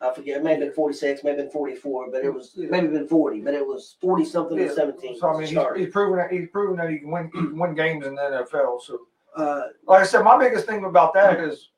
[0.00, 2.88] I forget, it may have been 46, may have been 44, but it was maybe
[2.88, 5.20] been 40, but it was 40 something and 17.
[5.20, 5.78] So I mean, he's, Start.
[5.78, 8.22] he's proven that he's proven that he can win he can win games in the
[8.52, 8.82] NFL.
[8.82, 9.02] So
[9.36, 11.70] uh, like I said, my biggest thing about that is,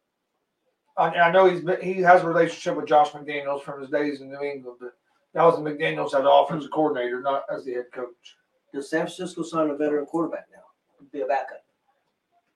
[0.96, 4.20] I, I know he's been, he has a relationship with Josh McDaniels from his days
[4.20, 4.92] in New England, but
[5.34, 8.36] that was McDaniels as the offensive coordinator, not as the head coach.
[8.72, 10.62] does San Francisco sign a veteran quarterback now?
[11.12, 11.64] Be a backup.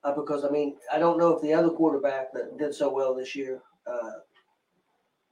[0.04, 3.14] Uh, because, I mean, I don't know if the other quarterback that did so well
[3.14, 4.10] this year, uh,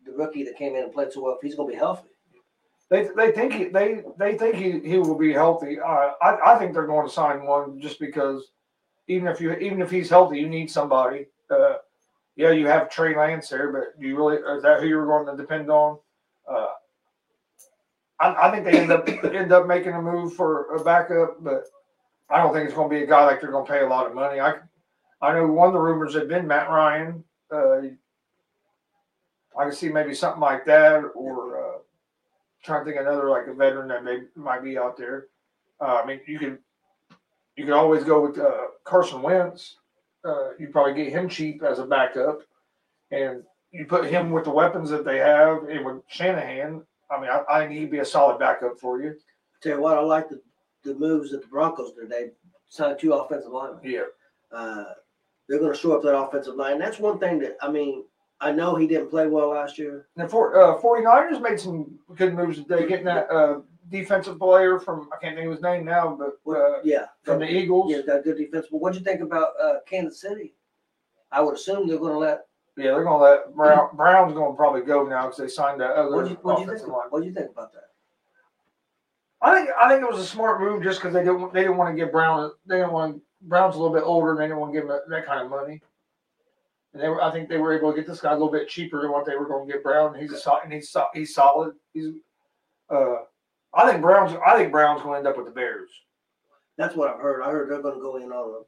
[0.05, 2.09] the rookie that came in and played so well, if he's going to be healthy.
[2.89, 5.81] They, they think he they they think he, he will be healthy.
[5.81, 8.53] Uh, I I think they're going to sign one just because
[9.09, 11.27] even if you even if he's healthy, you need somebody.
[11.51, 11.77] Uh,
[12.37, 15.27] yeah, you have Trey Lance there, but do you really is that who you're going
[15.27, 15.99] to depend on?
[16.49, 16.67] Uh,
[18.21, 21.65] I, I think they end up end up making a move for a backup, but
[22.29, 23.89] I don't think it's going to be a guy like they're going to pay a
[23.89, 24.41] lot of money.
[24.41, 24.55] I
[25.23, 27.25] I know one of the rumors had been Matt Ryan.
[27.51, 27.79] Uh,
[29.59, 31.79] I can see maybe something like that, or uh,
[32.63, 35.29] trying to think another like a veteran that may might be out there.
[35.81, 36.59] Uh, I mean, you could
[37.57, 39.77] you could always go with uh, Carson Wentz.
[40.25, 42.41] Uh, you probably get him cheap as a backup,
[43.11, 46.83] and you put him with the weapons that they have, and with Shanahan.
[47.11, 49.15] I mean, I, I think he'd be a solid backup for you.
[49.63, 50.41] Tell you what, I like the,
[50.85, 52.11] the moves that the Broncos did.
[52.11, 52.31] They
[52.69, 53.81] signed two offensive linemen.
[53.85, 54.03] Yeah,
[54.53, 54.85] Uh,
[55.49, 56.79] they're going to shore up that offensive line.
[56.79, 58.05] That's one thing that I mean.
[58.39, 60.09] I know he didn't play well last year.
[60.15, 64.79] and the for, uh, 49ers made some good moves today, getting that uh, defensive player
[64.79, 67.93] from I can't think of his name now, but uh, yeah, from the Eagles.
[67.93, 68.67] yeah, got good defense.
[68.71, 70.55] But what'd you think about uh, Kansas City?
[71.33, 72.47] I would assume they're going to let.
[72.77, 76.15] Yeah, they're gonna let Brown, Brown's gonna probably go now because they signed that other
[76.15, 76.77] What'd you, what'd you think?
[76.77, 77.07] offensive line.
[77.09, 77.85] What'd you think about that?
[79.41, 81.79] I think I think it was a smart move just because they didn't they didn't
[81.79, 84.59] want to give Brown they didn't want Brown's a little bit older and they didn't
[84.59, 85.81] want to give him that, kind of money.
[86.93, 88.69] And they were I think they were able to get this guy a little bit
[88.69, 90.15] cheaper than what they were going to get Brown.
[90.15, 91.75] He's a and he's he's solid.
[91.95, 92.09] He's
[92.91, 93.17] uh
[93.77, 95.91] I think Brown's I think Brown's going to end up with the Bears.
[96.79, 97.43] That's what I've heard.
[97.43, 98.63] I heard they're going to go in on them.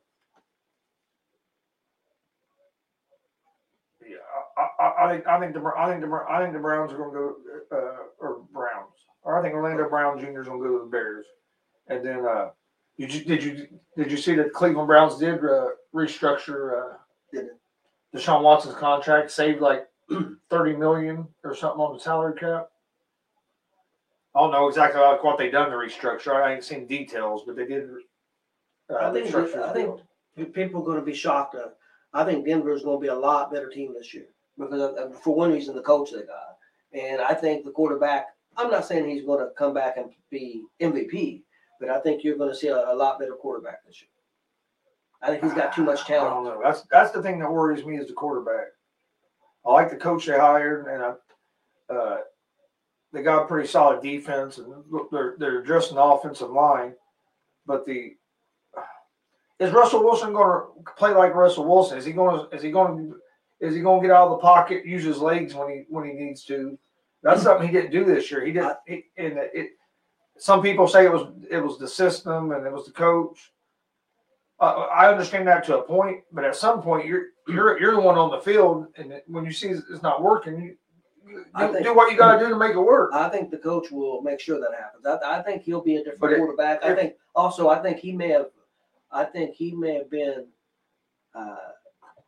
[4.06, 4.16] Yeah,
[4.56, 6.96] I, I, I think I think the I think the I think the Browns are
[6.98, 7.36] going to go
[7.72, 10.40] uh, or Browns or I think Orlando Brown Jr.
[10.40, 11.26] is going to go to the Bears,
[11.88, 12.50] and then uh,
[12.98, 16.94] did you did you did you see that Cleveland Browns did uh, restructure uh.
[18.14, 19.86] Deshaun Watson's contract, saved like
[20.50, 22.68] thirty million or something on the salary cap.
[24.34, 26.34] I don't know exactly like what they done to restructure.
[26.34, 27.88] I ain't seen details, but they did.
[28.90, 31.54] Uh, I think restructure I think people are going to be shocked.
[31.54, 31.68] Uh,
[32.12, 34.26] I think Denver's going to be a lot better team this year
[34.58, 36.56] because of, for one reason the coach they got,
[36.92, 38.28] and I think the quarterback.
[38.56, 41.42] I'm not saying he's going to come back and be MVP,
[41.80, 44.08] but I think you're going to see a, a lot better quarterback this year.
[45.22, 46.44] I think he's got too much I don't talent.
[46.44, 46.60] know.
[46.62, 48.68] That's that's the thing that worries me is the quarterback.
[49.66, 52.18] I like the coach they hired, and I, uh,
[53.12, 54.72] they got a pretty solid defense, and
[55.10, 56.94] they're they're addressing the offensive line.
[57.66, 58.16] But the
[59.58, 61.98] is Russell Wilson going to play like Russell Wilson?
[61.98, 63.16] Is he going to is he going to
[63.60, 66.04] is he going to get out of the pocket, use his legs when he when
[66.04, 66.78] he needs to?
[67.22, 68.44] That's something he didn't do this year.
[68.44, 68.76] He didn't.
[68.86, 69.70] He, and it,
[70.38, 73.52] some people say it was it was the system and it was the coach.
[74.60, 78.00] Uh, I understand that to a point, but at some point you're you're you're the
[78.00, 80.76] one on the field, and when you see it's not working,
[81.28, 83.10] do, think- do what you got to do to make it work.
[83.12, 85.06] I think the coach will make sure that happens.
[85.06, 86.84] I, I think he'll be a different it- quarterback.
[86.84, 88.46] I think also I think he may have,
[89.12, 90.46] I think he may have been.
[91.34, 91.56] Uh,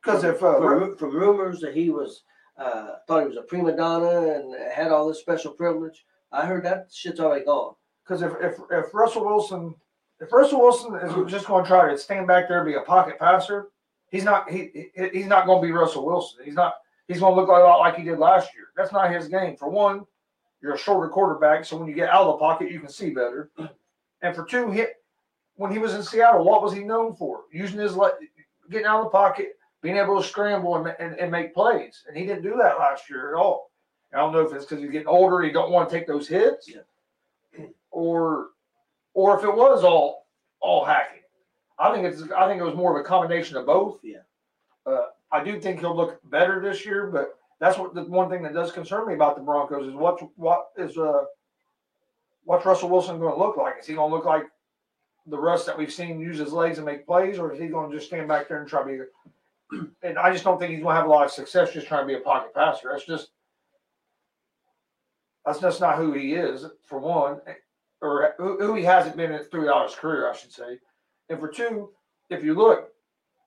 [0.03, 2.23] Because if uh, from, from rumors that he was
[2.57, 6.05] uh, thought he was a prima donna and had all this special privilege.
[6.33, 7.75] I heard that shit's already gone.
[8.05, 9.75] because if, if if Russell Wilson
[10.21, 12.83] if Russell Wilson is just going to try to stand back there and be a
[12.83, 13.69] pocket passer,
[14.11, 16.45] he's not he, he he's not going to be Russell Wilson.
[16.45, 16.75] He's not
[17.11, 18.67] he's going to look a lot like he did last year.
[18.77, 19.57] That's not his game.
[19.57, 20.05] For one,
[20.63, 23.11] you're a shorter quarterback, so when you get out of the pocket, you can see
[23.11, 23.51] better.
[24.23, 24.85] And for two, he,
[25.57, 27.41] when he was in Seattle, what was he known for?
[27.53, 28.13] Using his le-
[28.71, 32.05] getting out of the pocket, being able to scramble and, and, and make plays.
[32.07, 33.71] And he didn't do that last year at all.
[34.13, 36.29] I don't know if it's because he's getting older, he don't want to take those
[36.29, 37.67] hits, Yeah.
[37.91, 38.49] or
[39.15, 40.27] or if it was all
[40.61, 41.23] all Hackett.
[41.79, 44.01] I think it's I think it was more of a combination of both.
[44.03, 44.19] Yeah.
[44.85, 48.43] Uh, I do think he'll look better this year, but that's what the one thing
[48.43, 51.25] that does concern me about the Broncos is what what is uh
[52.45, 53.75] what's Russell Wilson going to look like?
[53.81, 54.45] Is he going to look like
[55.27, 57.91] the Russ that we've seen use his legs and make plays, or is he going
[57.91, 59.79] to just stand back there and try to be?
[60.03, 62.03] And I just don't think he's going to have a lot of success just trying
[62.03, 62.91] to be a pocket passer.
[62.91, 63.29] That's just
[65.47, 67.41] that's just not who he is, for one,
[68.03, 70.79] or who, who he hasn't been throughout his career, I should say.
[71.29, 71.91] And for two,
[72.31, 72.90] if you look,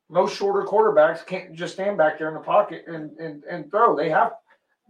[0.09, 3.95] most shorter quarterbacks can't just stand back there in the pocket and and, and throw.
[3.95, 4.33] They have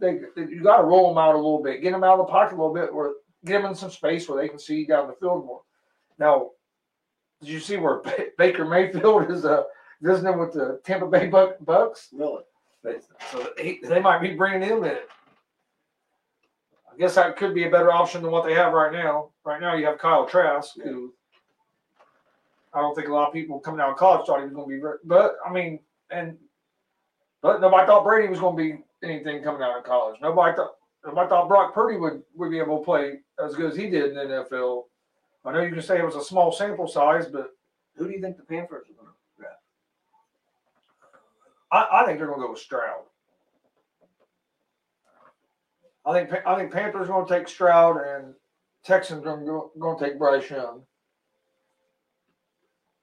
[0.00, 2.26] they, they you got to roll them out a little bit, get them out of
[2.26, 4.84] the pocket a little bit, or get them in some space where they can see
[4.84, 5.60] down the field more.
[6.18, 6.50] Now,
[7.40, 9.62] did you see where Ba- Baker Mayfield is uh,
[10.02, 12.08] visiting with the Tampa Bay Buck, Bucks?
[12.12, 12.42] Really?
[12.82, 12.98] They-
[13.30, 14.98] So he, they might be bringing him in.
[16.92, 19.30] I guess that could be a better option than what they have right now.
[19.44, 21.12] Right now, you have Kyle Trask, who
[22.74, 24.68] I don't think a lot of people coming out of college thought he was going
[24.68, 24.98] to be.
[25.04, 25.78] But I mean,
[26.10, 26.36] and
[27.42, 30.20] but nobody thought Brady was going to be anything coming out of college.
[30.20, 30.72] Nobody thought
[31.04, 34.10] nobody thought Brock Purdy would would be able to play as good as he did
[34.10, 34.84] in the NFL.
[35.44, 37.50] I know you can say it was a small sample size, but
[37.96, 39.60] Who do you think the Panthers are going to draft?
[41.70, 43.04] I, I think they're going to go with Stroud.
[46.06, 48.34] I think I think Panthers going to take Stroud and
[48.84, 50.82] Texans going to go, going to take Bryce Young.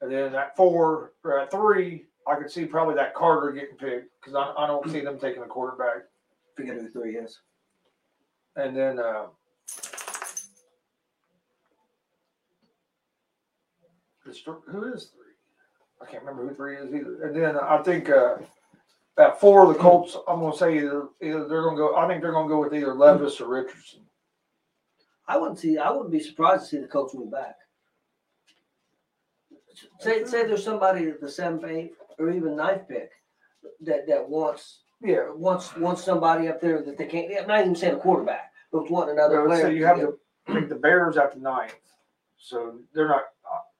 [0.01, 4.09] And then at four or at three, I could see probably that Carter getting picked
[4.19, 6.03] because I, I don't see them taking a quarterback.
[6.55, 7.39] Forget who three is.
[8.55, 9.27] And then uh,
[14.23, 15.21] who is three?
[16.01, 17.27] I can't remember who three is either.
[17.27, 18.37] And then I think uh,
[19.17, 20.17] at four, the Colts.
[20.27, 21.95] I'm going to say either either they're going to go.
[21.95, 24.01] I think they're going to go with either Levis or Richardson.
[25.27, 25.77] I wouldn't see.
[25.77, 27.55] I wouldn't be surprised to see the Colts move back.
[29.99, 33.11] Say, say there's somebody at the seventh, eighth, or even ninth pick
[33.81, 35.31] that that wants Yeah.
[35.31, 37.31] wants wants somebody up there that they can't.
[37.39, 39.61] I'm not even saying a quarterback, but want another player.
[39.61, 39.99] So you have
[40.47, 41.75] I think the Bears at the ninth.
[42.37, 43.23] So they're not.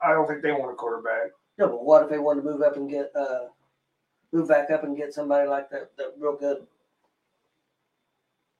[0.04, 1.32] I don't think they want a quarterback.
[1.58, 3.48] No, but what if they want to move up and get uh
[4.32, 6.66] move back up and get somebody like that that real good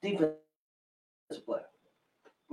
[0.02, 0.36] defensive
[1.46, 1.66] player?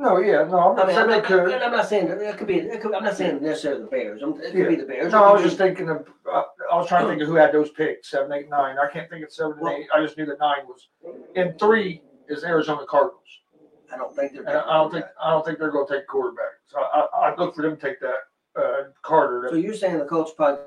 [0.00, 1.52] No, yeah, no, I'm I not mean, saying I'm they not, could.
[1.62, 2.58] I'm not saying that it could be.
[2.60, 4.22] It could, I'm not saying necessarily the Bears.
[4.22, 5.12] I'm, it could be the Bears.
[5.12, 6.06] No, I was just thinking of.
[6.32, 6.42] Uh,
[6.72, 8.76] I was trying to think of who had those picks seven, eight, nine.
[8.78, 9.88] I can't think of seven and Well- eight.
[9.92, 10.88] I just knew that nine was.
[11.34, 13.18] And three is Arizona Cardinals.
[13.92, 14.42] I don't think they're.
[14.46, 16.52] And I don't think I don't think they're going to take quarterback.
[16.68, 18.18] So I, I I'd look for them to take that
[18.56, 19.48] uh, Carter.
[19.50, 20.62] So you're saying the Colts probably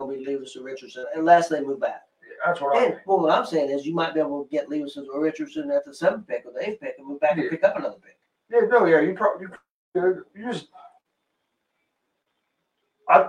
[0.00, 2.00] will be Levis or Richardson unless they move back.
[2.46, 3.06] That's what I And think.
[3.06, 5.84] well, what I'm saying is you might be able to get Levis or Richardson at
[5.84, 7.42] the seventh pick or the eighth pick and move back Yeah.
[7.42, 8.16] and pick up another pick.
[8.50, 9.46] Yeah, no, yeah, you probably
[9.94, 10.24] you.
[10.34, 10.68] You just.
[13.08, 13.28] I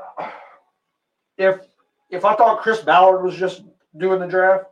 [1.37, 1.59] if
[2.09, 3.63] if I thought Chris Ballard was just
[3.97, 4.65] doing the draft,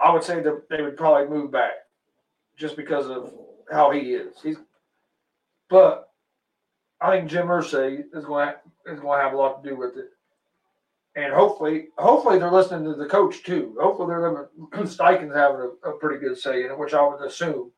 [0.00, 1.72] I would say that they would probably move back,
[2.56, 3.32] just because of
[3.70, 4.34] how he is.
[4.42, 4.56] He's,
[5.70, 6.10] but
[7.00, 8.52] I think Jim Irsay is going
[8.86, 10.10] is going to have a lot to do with it,
[11.16, 13.76] and hopefully, hopefully they're listening to the coach too.
[13.80, 14.50] Hopefully they're
[14.86, 17.72] Steichen's having a, a pretty good say in it, which I would assume.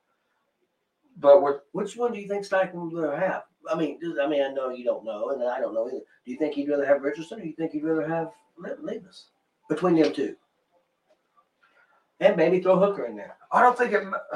[1.25, 3.45] But with Which one do you think Steichen would rather have?
[3.71, 6.03] I mean, I mean, I know you don't know, and I don't know either.
[6.27, 8.77] Do you think he'd rather have Richardson, or do you think he'd rather have Le-
[8.83, 9.29] Levis
[9.71, 10.37] between them two?
[12.21, 13.39] And maybe throw Hooker in there.
[13.51, 14.05] I don't think it.
[14.05, 14.19] ma-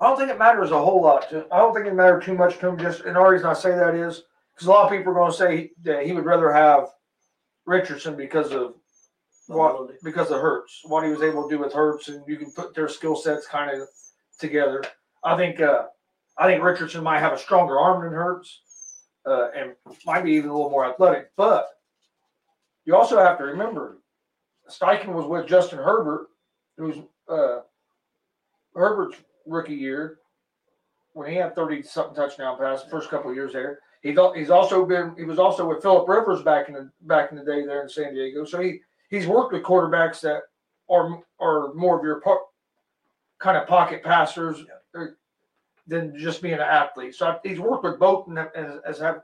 [0.00, 1.28] I don't think it matters a whole lot.
[1.28, 2.78] To, I don't think it mattered too much to him.
[2.78, 4.22] Just and the reason I say that is
[4.54, 6.88] because a lot of people are going to say that he would rather have
[7.66, 8.76] Richardson because of
[9.50, 12.52] what because of Hurts, what he was able to do with Hurts, and you can
[12.52, 13.88] put their skill sets kind of
[14.38, 14.84] together.
[15.24, 15.86] I think uh,
[16.38, 18.60] I think Richardson might have a stronger arm than Hurts,
[19.26, 19.72] uh, and
[20.06, 21.30] might be even a little more athletic.
[21.36, 21.68] But
[22.84, 23.98] you also have to remember,
[24.68, 26.28] Steichen was with Justin Herbert,
[26.78, 26.96] who's
[27.28, 27.60] uh,
[28.74, 30.18] Herbert's rookie year
[31.12, 33.80] when he had thirty something touchdown passes first couple of years there.
[34.02, 37.38] He he's also been he was also with Philip Rivers back in the back in
[37.38, 38.44] the day there in San Diego.
[38.44, 38.80] So he
[39.10, 40.42] he's worked with quarterbacks that
[40.88, 42.46] are are more of your po-
[43.38, 44.64] kind of pocket passers
[44.98, 45.06] uh,
[45.86, 47.14] than just being an athlete.
[47.14, 49.20] So I- he's worked with both and has, has had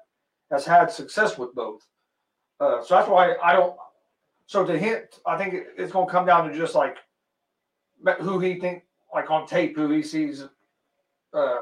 [0.51, 1.87] has had success with both.
[2.61, 3.77] Uh, so that's why I don't.
[4.47, 6.99] So to hint, I think it, it's going to come down to just like
[8.21, 10.45] who he think like on tape who he sees
[11.35, 11.59] uh,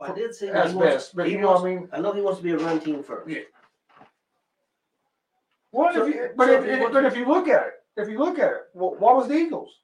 [0.00, 1.16] I did see that as he wants- best.
[1.16, 1.88] But he you know wants- what I mean.
[1.92, 3.28] I know he wants to be a run team first.
[3.28, 3.40] Yeah.
[5.76, 7.26] Well, So- if you, eh, but, so if, if you eh, if- but if you
[7.26, 9.80] look at it, if you look at it, well, what was the Eagles?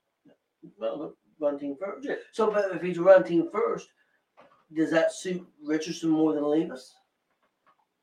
[0.78, 2.07] Well, look, run team first.
[2.09, 2.14] Yeah.
[2.32, 3.88] So, but if he's a run team first,
[4.74, 6.95] does that suit Richardson more than Levis,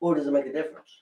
[0.02, 1.02] or does it make a difference?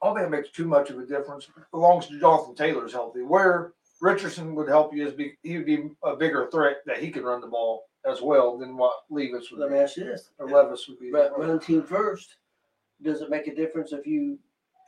[0.00, 2.92] I don't think it makes too much of a difference as long as Jonathan Taylor's
[2.92, 3.22] healthy.
[3.22, 7.10] Where Richardson would help you is be, he would be a bigger threat that he
[7.10, 10.04] could run the ball as well than what Levis would Let be, me ask you
[10.04, 11.10] this: or Levis would be.
[11.10, 12.36] run, run team first.
[13.02, 14.38] Does it make a difference if you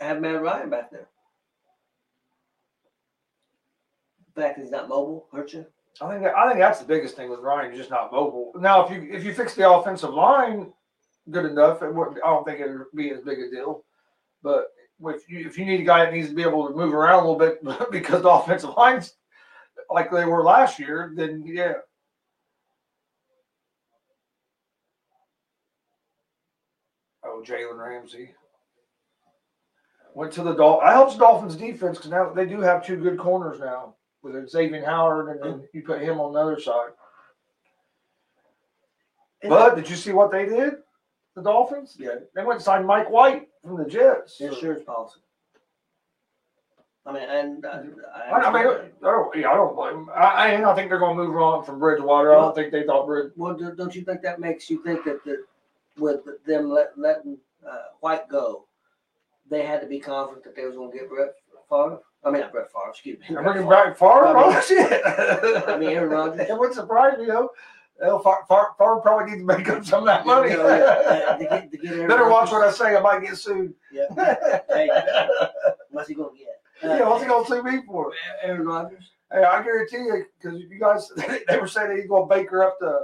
[0.02, 1.08] have Matt Ryan back there?
[4.34, 5.66] The fact that he's not mobile hurts you.
[6.00, 7.70] I think that, I think that's the biggest thing with Ryan.
[7.70, 8.52] He's just not mobile.
[8.56, 10.72] Now, if you if you fix the offensive line
[11.30, 12.18] good enough, it wouldn't.
[12.24, 13.84] I don't think it would be as big a deal.
[14.42, 14.68] But
[15.04, 17.24] if you if you need a guy that needs to be able to move around
[17.24, 19.14] a little bit because the offensive lines
[19.90, 21.74] like they were last year, then yeah.
[27.24, 28.34] Oh, Jalen Ramsey
[30.14, 30.80] went to the Dol.
[30.80, 34.84] I helps Dolphins defense because now they do have two good corners now with Xavier
[34.84, 36.90] Howard, and then you put him on the other side.
[39.42, 40.74] But did you see what they did?
[41.34, 41.96] The Dolphins?
[41.98, 42.16] Yeah.
[42.34, 44.40] They went and signed Mike White from the Jets.
[44.40, 45.20] insurance policy.
[47.04, 47.82] I mean, and uh,
[48.14, 48.66] I, I mean,
[49.02, 50.10] I don't, yeah, I don't blame them.
[50.14, 52.32] I, I, I think they're going to move on from Bridgewater.
[52.32, 53.32] I don't think they thought Bridge.
[53.34, 55.44] Well, do- don't you think that makes you think that the,
[55.98, 57.38] with them let, letting
[57.68, 58.66] uh, White go,
[59.50, 61.32] they had to be confident that they was going to get Brett
[61.68, 61.98] Favre.
[62.24, 62.90] I mean, not Brett Favre.
[62.90, 63.26] Excuse me.
[63.28, 63.84] I'm Brett bringing Favre.
[63.86, 64.26] back Favre.
[64.26, 65.68] I mean- Oh shit!
[65.68, 66.48] I mean, Aaron Rodgers.
[66.48, 67.50] It wouldn't surprise me though.
[68.00, 70.50] Favre, Favre, Favre probably needs to make up some of that money.
[70.50, 72.96] You know, uh, to get, to get Better watch what I say.
[72.96, 73.74] I might get sued.
[73.92, 74.06] Yeah.
[74.68, 74.88] Hey,
[75.90, 76.90] what's he going to get?
[76.90, 78.12] Uh, yeah, what's he gonna sue me for?
[78.42, 79.10] Aaron Rodgers.
[79.30, 81.10] Hey, I guarantee you, because you guys,
[81.48, 83.00] they were saying that he's gonna Baker up to.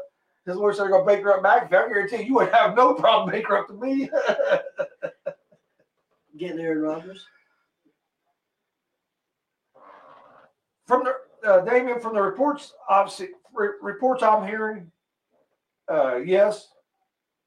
[0.47, 1.67] His lawyer said he's gonna Baker up McAfee.
[1.67, 4.11] I guarantee you, you would have no problem Baker up to me.
[6.39, 7.27] Getting Aaron Rodgers.
[10.87, 14.91] from the uh, Damien, from the reports, obviously re- reports I'm hearing,
[15.89, 16.69] uh, yes,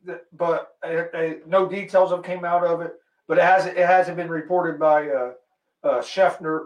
[0.06, 2.94] that, but uh, uh, no details have came out of it.
[3.28, 5.32] But it hasn't it hasn't been reported by uh,
[5.84, 6.66] uh, Schefter,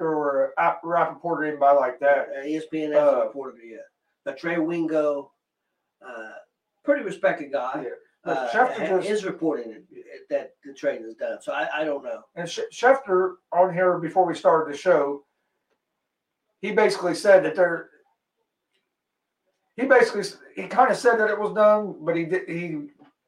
[0.00, 2.28] or uh, Rapoport or anybody like that.
[2.38, 3.86] Uh, ESPN hasn't Uh, reported it yet.
[4.24, 5.32] But Trey Wingo,
[6.06, 6.32] uh,
[6.84, 8.32] pretty respected guy, Yeah.
[8.32, 9.84] Uh, is reporting it,
[10.30, 11.38] that the trade is done.
[11.40, 12.20] So I, I don't know.
[12.36, 15.24] and Sch- Schefter on here before we started the show,
[16.60, 17.88] he basically said that they're.
[19.76, 20.22] He basically
[20.54, 22.86] he kind of said that it was done, but he did he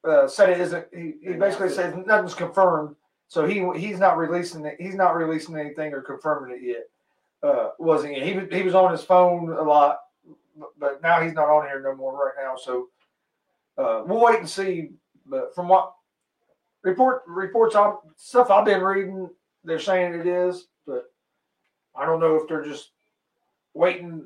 [0.09, 0.87] uh, said it isn't.
[0.95, 2.95] He, he basically said nothing's confirmed,
[3.27, 4.77] so he he's not releasing it.
[4.79, 6.85] He's not releasing anything or confirming it yet.
[7.43, 8.21] Uh, wasn't he?
[8.23, 9.99] He was he was on his phone a lot,
[10.57, 12.55] but- but now he's not on here no more right now.
[12.57, 12.89] So
[13.77, 14.91] uh, we'll wait and see.
[15.27, 15.93] But from what
[16.87, 19.29] report reports on stuff I've been reading,
[19.65, 21.11] they're saying it is, but
[21.95, 22.91] I don't know if they're just
[23.75, 24.25] waiting.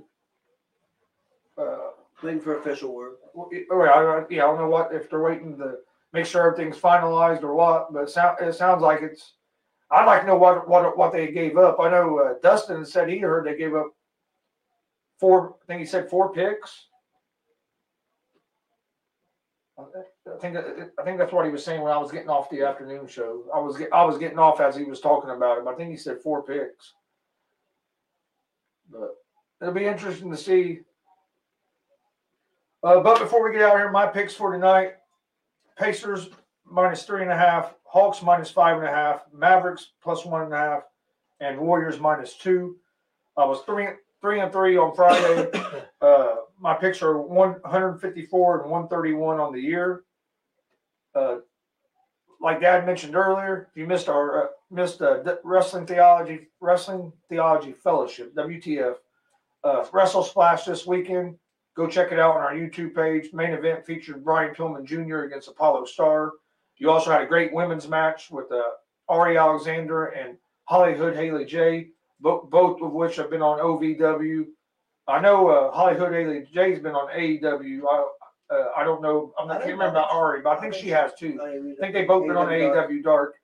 [1.59, 1.89] Uh,
[2.23, 3.15] Waiting for official word.
[3.35, 5.77] well, I, I- yeah, I don't know what if they're waiting to
[6.13, 9.33] make sure everything's finalized or what, but it, sound, it sounds like it's.
[9.91, 11.81] I'd like to know what what what they gave up.
[11.81, 13.95] I know uh, Dustin said he heard they gave up
[15.19, 15.57] four.
[15.63, 16.89] I think he said four picks.
[20.27, 22.63] I think I think that's what he was saying when I was getting off the
[22.63, 23.45] afternoon show.
[23.55, 25.65] I was get, I was getting off as he was talking about it.
[25.65, 26.95] But I think he said four picks.
[28.91, 29.17] But
[29.61, 30.81] it'll be interesting to see
[32.83, 34.95] uh, but before we get out here, my picks for tonight:
[35.79, 36.31] Pacers
[36.65, 40.55] minus three and a half, Hawks minus five and a half, Mavericks plus one and
[40.55, 40.83] a half,
[41.41, 42.77] and Warriors minus two.
[43.37, 43.87] I was three
[44.23, 45.51] three and three on Friday.
[46.01, 50.05] uh, my picks are one hundred fifty four and one thirty one on the year.
[51.15, 51.37] Uh,
[52.41, 57.73] like Dad mentioned earlier, if you missed our uh, missed uh, wrestling theology wrestling theology
[57.73, 58.95] fellowship WTF
[59.65, 61.37] uh, Wrestle Splash this weekend.
[61.77, 63.33] Go check it out on our YouTube page.
[63.33, 65.21] Main event featured Brian Pillman Jr.
[65.21, 66.33] against Apollo Star.
[66.77, 68.63] You also had a great women's match with uh,
[69.09, 71.89] Ari Alexander and Hollywood Haley J,
[72.21, 74.47] bo- both of which have been on OVW.
[75.07, 77.83] I know uh, Hollywood Haley J's been on AEW.
[77.89, 78.07] I,
[78.51, 79.33] uh, I don't know.
[79.39, 81.41] I'm not, I can't remember about Ari, but I think she has too.
[81.43, 83.35] I think they both been on AEW Dark.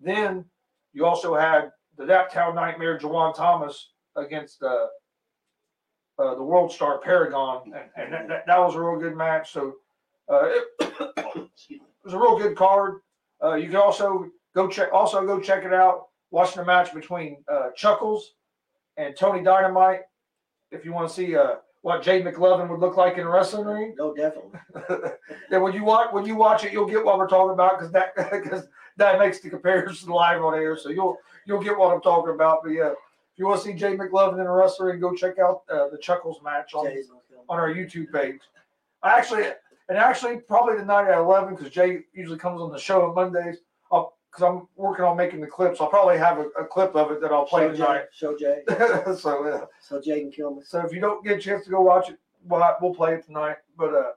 [0.00, 0.44] Then
[0.92, 4.86] you also had the Daptown Nightmare, Jawan Thomas against uh,
[6.18, 9.52] uh, the World Star Paragon, and, and that, that, that was a real good match.
[9.52, 9.74] So
[10.28, 10.64] uh, it,
[11.36, 13.00] Excuse was a real good card.
[13.42, 16.06] Uh, you can also go check also go check it out.
[16.30, 18.32] Watching the match between uh, Chuckles
[18.96, 20.00] and Tony Dynamite.
[20.72, 21.56] If you want to see uh,
[21.86, 24.58] what Jay McLovin would look like in a wrestling ring, No, definitely.
[25.50, 27.92] then when you watch when you watch it, you'll get what we're talking about because
[27.92, 28.66] that because
[28.96, 30.76] that makes the comparison live on air.
[30.76, 31.16] So you'll
[31.46, 32.64] you'll get what I'm talking about.
[32.64, 32.96] But yeah, if
[33.36, 36.42] you want to see Jay McLovin in a wrestling, go check out uh, the Chuckles
[36.42, 37.44] match on Jay's gonna kill me.
[37.48, 38.40] on our YouTube page.
[39.04, 39.44] I actually
[39.88, 43.58] and actually probably tonight at eleven because Jay usually comes on the show on Mondays.
[44.36, 45.80] Because I'm working on making the clips.
[45.80, 47.76] I'll probably have a, a clip of it that I'll play Show Jay.
[47.76, 48.04] tonight.
[48.12, 48.62] Show Jay.
[49.18, 49.64] so yeah.
[49.80, 50.62] So Jay can kill me.
[50.64, 53.24] So if you don't get a chance to go watch it, we'll, we'll play it
[53.24, 53.56] tonight.
[53.78, 54.12] But uh,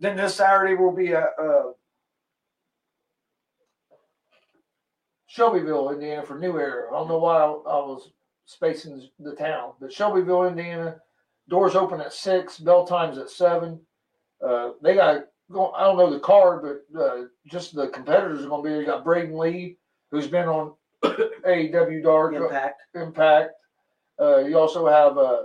[0.00, 1.70] then this Saturday we'll be at uh,
[5.26, 6.88] Shelbyville, Indiana for New Era.
[6.90, 8.10] I don't know why I, I was
[8.44, 10.96] spacing the town, but Shelbyville, Indiana.
[11.48, 12.58] Doors open at six.
[12.58, 13.80] Bell times at seven.
[14.46, 15.22] Uh, they got
[15.52, 15.70] go.
[15.72, 18.72] I don't know the card, but uh, just the competitors are going to be.
[18.72, 18.80] there.
[18.80, 19.76] You got Braden Lee,
[20.10, 20.72] who's been on
[21.04, 22.34] AEW Dark.
[22.34, 22.82] Impact.
[22.94, 23.50] Impact.
[24.20, 25.42] Uh, you also have uh,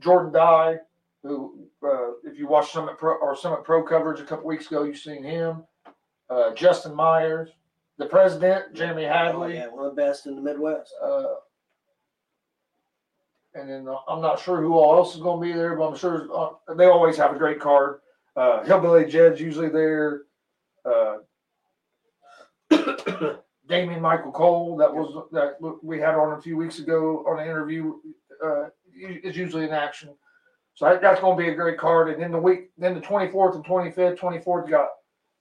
[0.00, 0.76] Jordan Dye,
[1.22, 4.82] who, uh, if you watched Summit Pro or Summit Pro coverage a couple weeks ago,
[4.84, 5.64] you've seen him.
[6.30, 7.50] Uh, Justin Myers,
[7.96, 9.54] the president, Jeremy Oh, Hadley.
[9.54, 10.92] yeah, one of the best in the Midwest.
[11.02, 11.24] Uh,
[13.54, 15.88] and then uh, I'm not sure who all else is going to be there, but
[15.88, 18.00] I'm sure uh, they always have a great card.
[18.38, 20.22] Uh, Hillbilly Jed's usually there.
[20.84, 21.16] Uh,
[23.68, 27.46] Damien Michael Cole, that was that we had on a few weeks ago on an
[27.46, 27.94] interview,
[28.44, 30.10] uh, is usually in action.
[30.74, 32.10] So that, that's going to be a great card.
[32.10, 34.90] And then the week, then the 24th and 25th, 24th, you got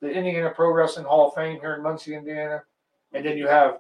[0.02, 2.64] the Indiana Pro Wrestling Hall of Fame here in Muncie, Indiana,
[3.14, 3.78] and then you have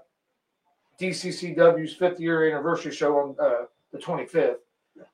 [1.01, 4.57] DCCW's fifth year anniversary show on uh, the 25th,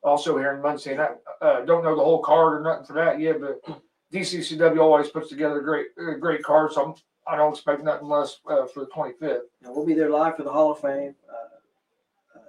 [0.03, 0.91] also here in Muncie.
[0.91, 1.09] And I
[1.41, 3.79] uh, don't know the whole card or nothing for that yet, but
[4.13, 6.75] DCCW always puts together great, uh, great cards.
[6.75, 6.93] So I'm,
[7.27, 9.41] I don't expect nothing less uh, for the 25th.
[9.63, 12.43] And we'll be there live for the Hall of Fame, uh, uh,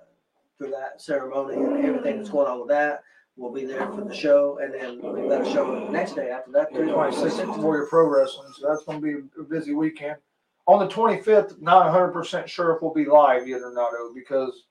[0.58, 3.02] for that ceremony and everything that's going on with that.
[3.36, 6.30] We'll be there for the show, and then we've got a show the next day
[6.30, 6.72] after that.
[6.72, 6.82] Too.
[6.82, 10.18] 26th Warrior Pro Wrestling, so that's going to be a busy weekend.
[10.66, 14.66] On the 25th, not 100% sure if we'll be live yet or not, because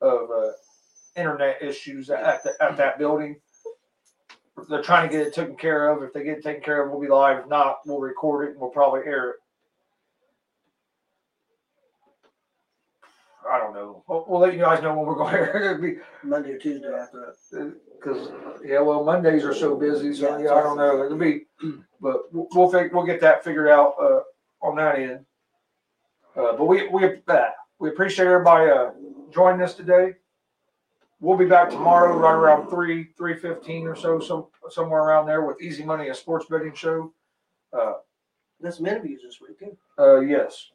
[0.00, 0.52] of uh,
[1.16, 3.40] internet issues at, the, at that building.
[4.68, 6.02] They're trying to get it taken care of.
[6.02, 7.40] If they get it taken care of, we'll be live.
[7.40, 9.36] If not, we'll record it and we'll probably air it.
[13.48, 14.02] I don't know.
[14.08, 15.98] We'll, we'll let you guys know when we're going to air it.
[16.24, 17.74] Monday or Tuesday after that.
[18.00, 18.28] because
[18.64, 21.04] yeah, well, Mondays are so busy, so yeah, I don't know.
[21.04, 21.46] It'll be,
[22.00, 24.20] but we'll we'll, fig- we'll get that figured out uh,
[24.62, 25.24] on that end.
[26.36, 27.44] Uh, but we we uh,
[27.78, 28.90] we appreciate everybody uh,
[29.32, 30.14] joining us today.
[31.20, 35.42] We'll be back tomorrow, right around three three fifteen or so, some somewhere around there
[35.44, 37.12] with Easy Money, a sports betting show.
[37.72, 37.94] Uh,
[38.62, 39.76] Got some interviews this week too.
[39.98, 40.70] uh, yes.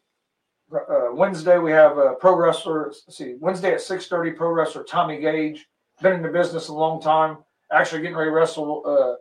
[0.74, 2.86] Uh, Wednesday we have a pro wrestler.
[2.88, 5.68] Let's see, Wednesday at six thirty, pro wrestler Tommy Gage.
[6.02, 7.38] Been in the business a long time.
[7.72, 8.84] Actually, getting ready to wrestle.
[8.86, 9.16] Uh,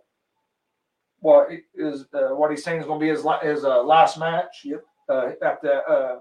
[1.21, 4.19] what is uh, what he's saying is going to be his la- his uh, last
[4.19, 4.63] match.
[4.65, 4.85] Yep.
[5.09, 6.19] Uh, at the uh,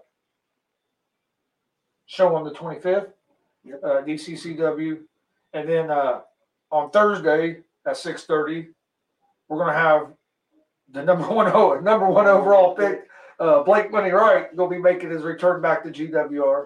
[2.05, 3.07] show on the twenty fifth.
[3.83, 4.99] Uh, DCCW,
[5.53, 6.21] and then uh,
[6.71, 8.67] on Thursday at six thirty,
[9.47, 10.13] we're going to have
[10.91, 13.09] the number one number one overall pick
[13.39, 16.65] uh, Blake Money Wright gonna be making his return back to GWR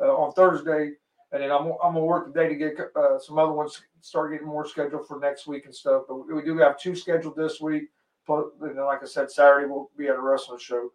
[0.00, 0.92] uh, on Thursday,
[1.32, 4.46] and then I'm I'm gonna work today to get uh, some other ones start getting
[4.46, 6.04] more scheduled for next week and stuff.
[6.08, 7.84] But we, do have two scheduled this week.
[8.26, 10.90] But you know, like I said, Saturday we'll be at a wrestling show.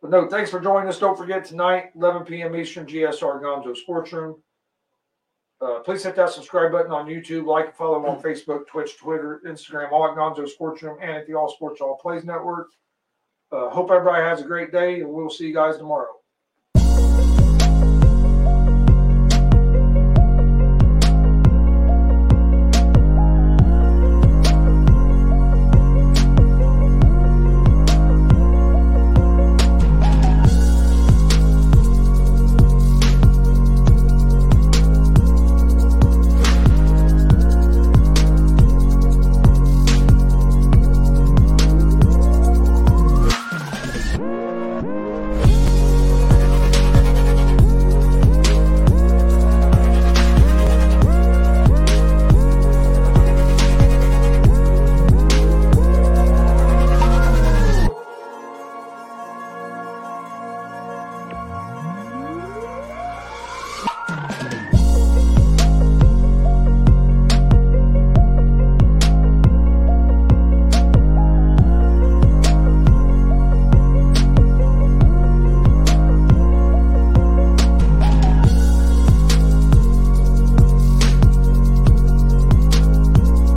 [0.00, 0.98] But no, thanks for joining us.
[0.98, 2.54] Don't forget tonight, 11 p.m.
[2.54, 4.40] Eastern, GSR Gonzo Sports Room.
[5.60, 9.42] Uh, please hit that subscribe button on YouTube, like and follow on Facebook, Twitch, Twitter,
[9.44, 12.68] Instagram, all at Gonzo Sports Room, and at the All Sports All Plays Network.
[13.50, 16.17] Uh, hope everybody has a great day, and we'll see you guys tomorrow.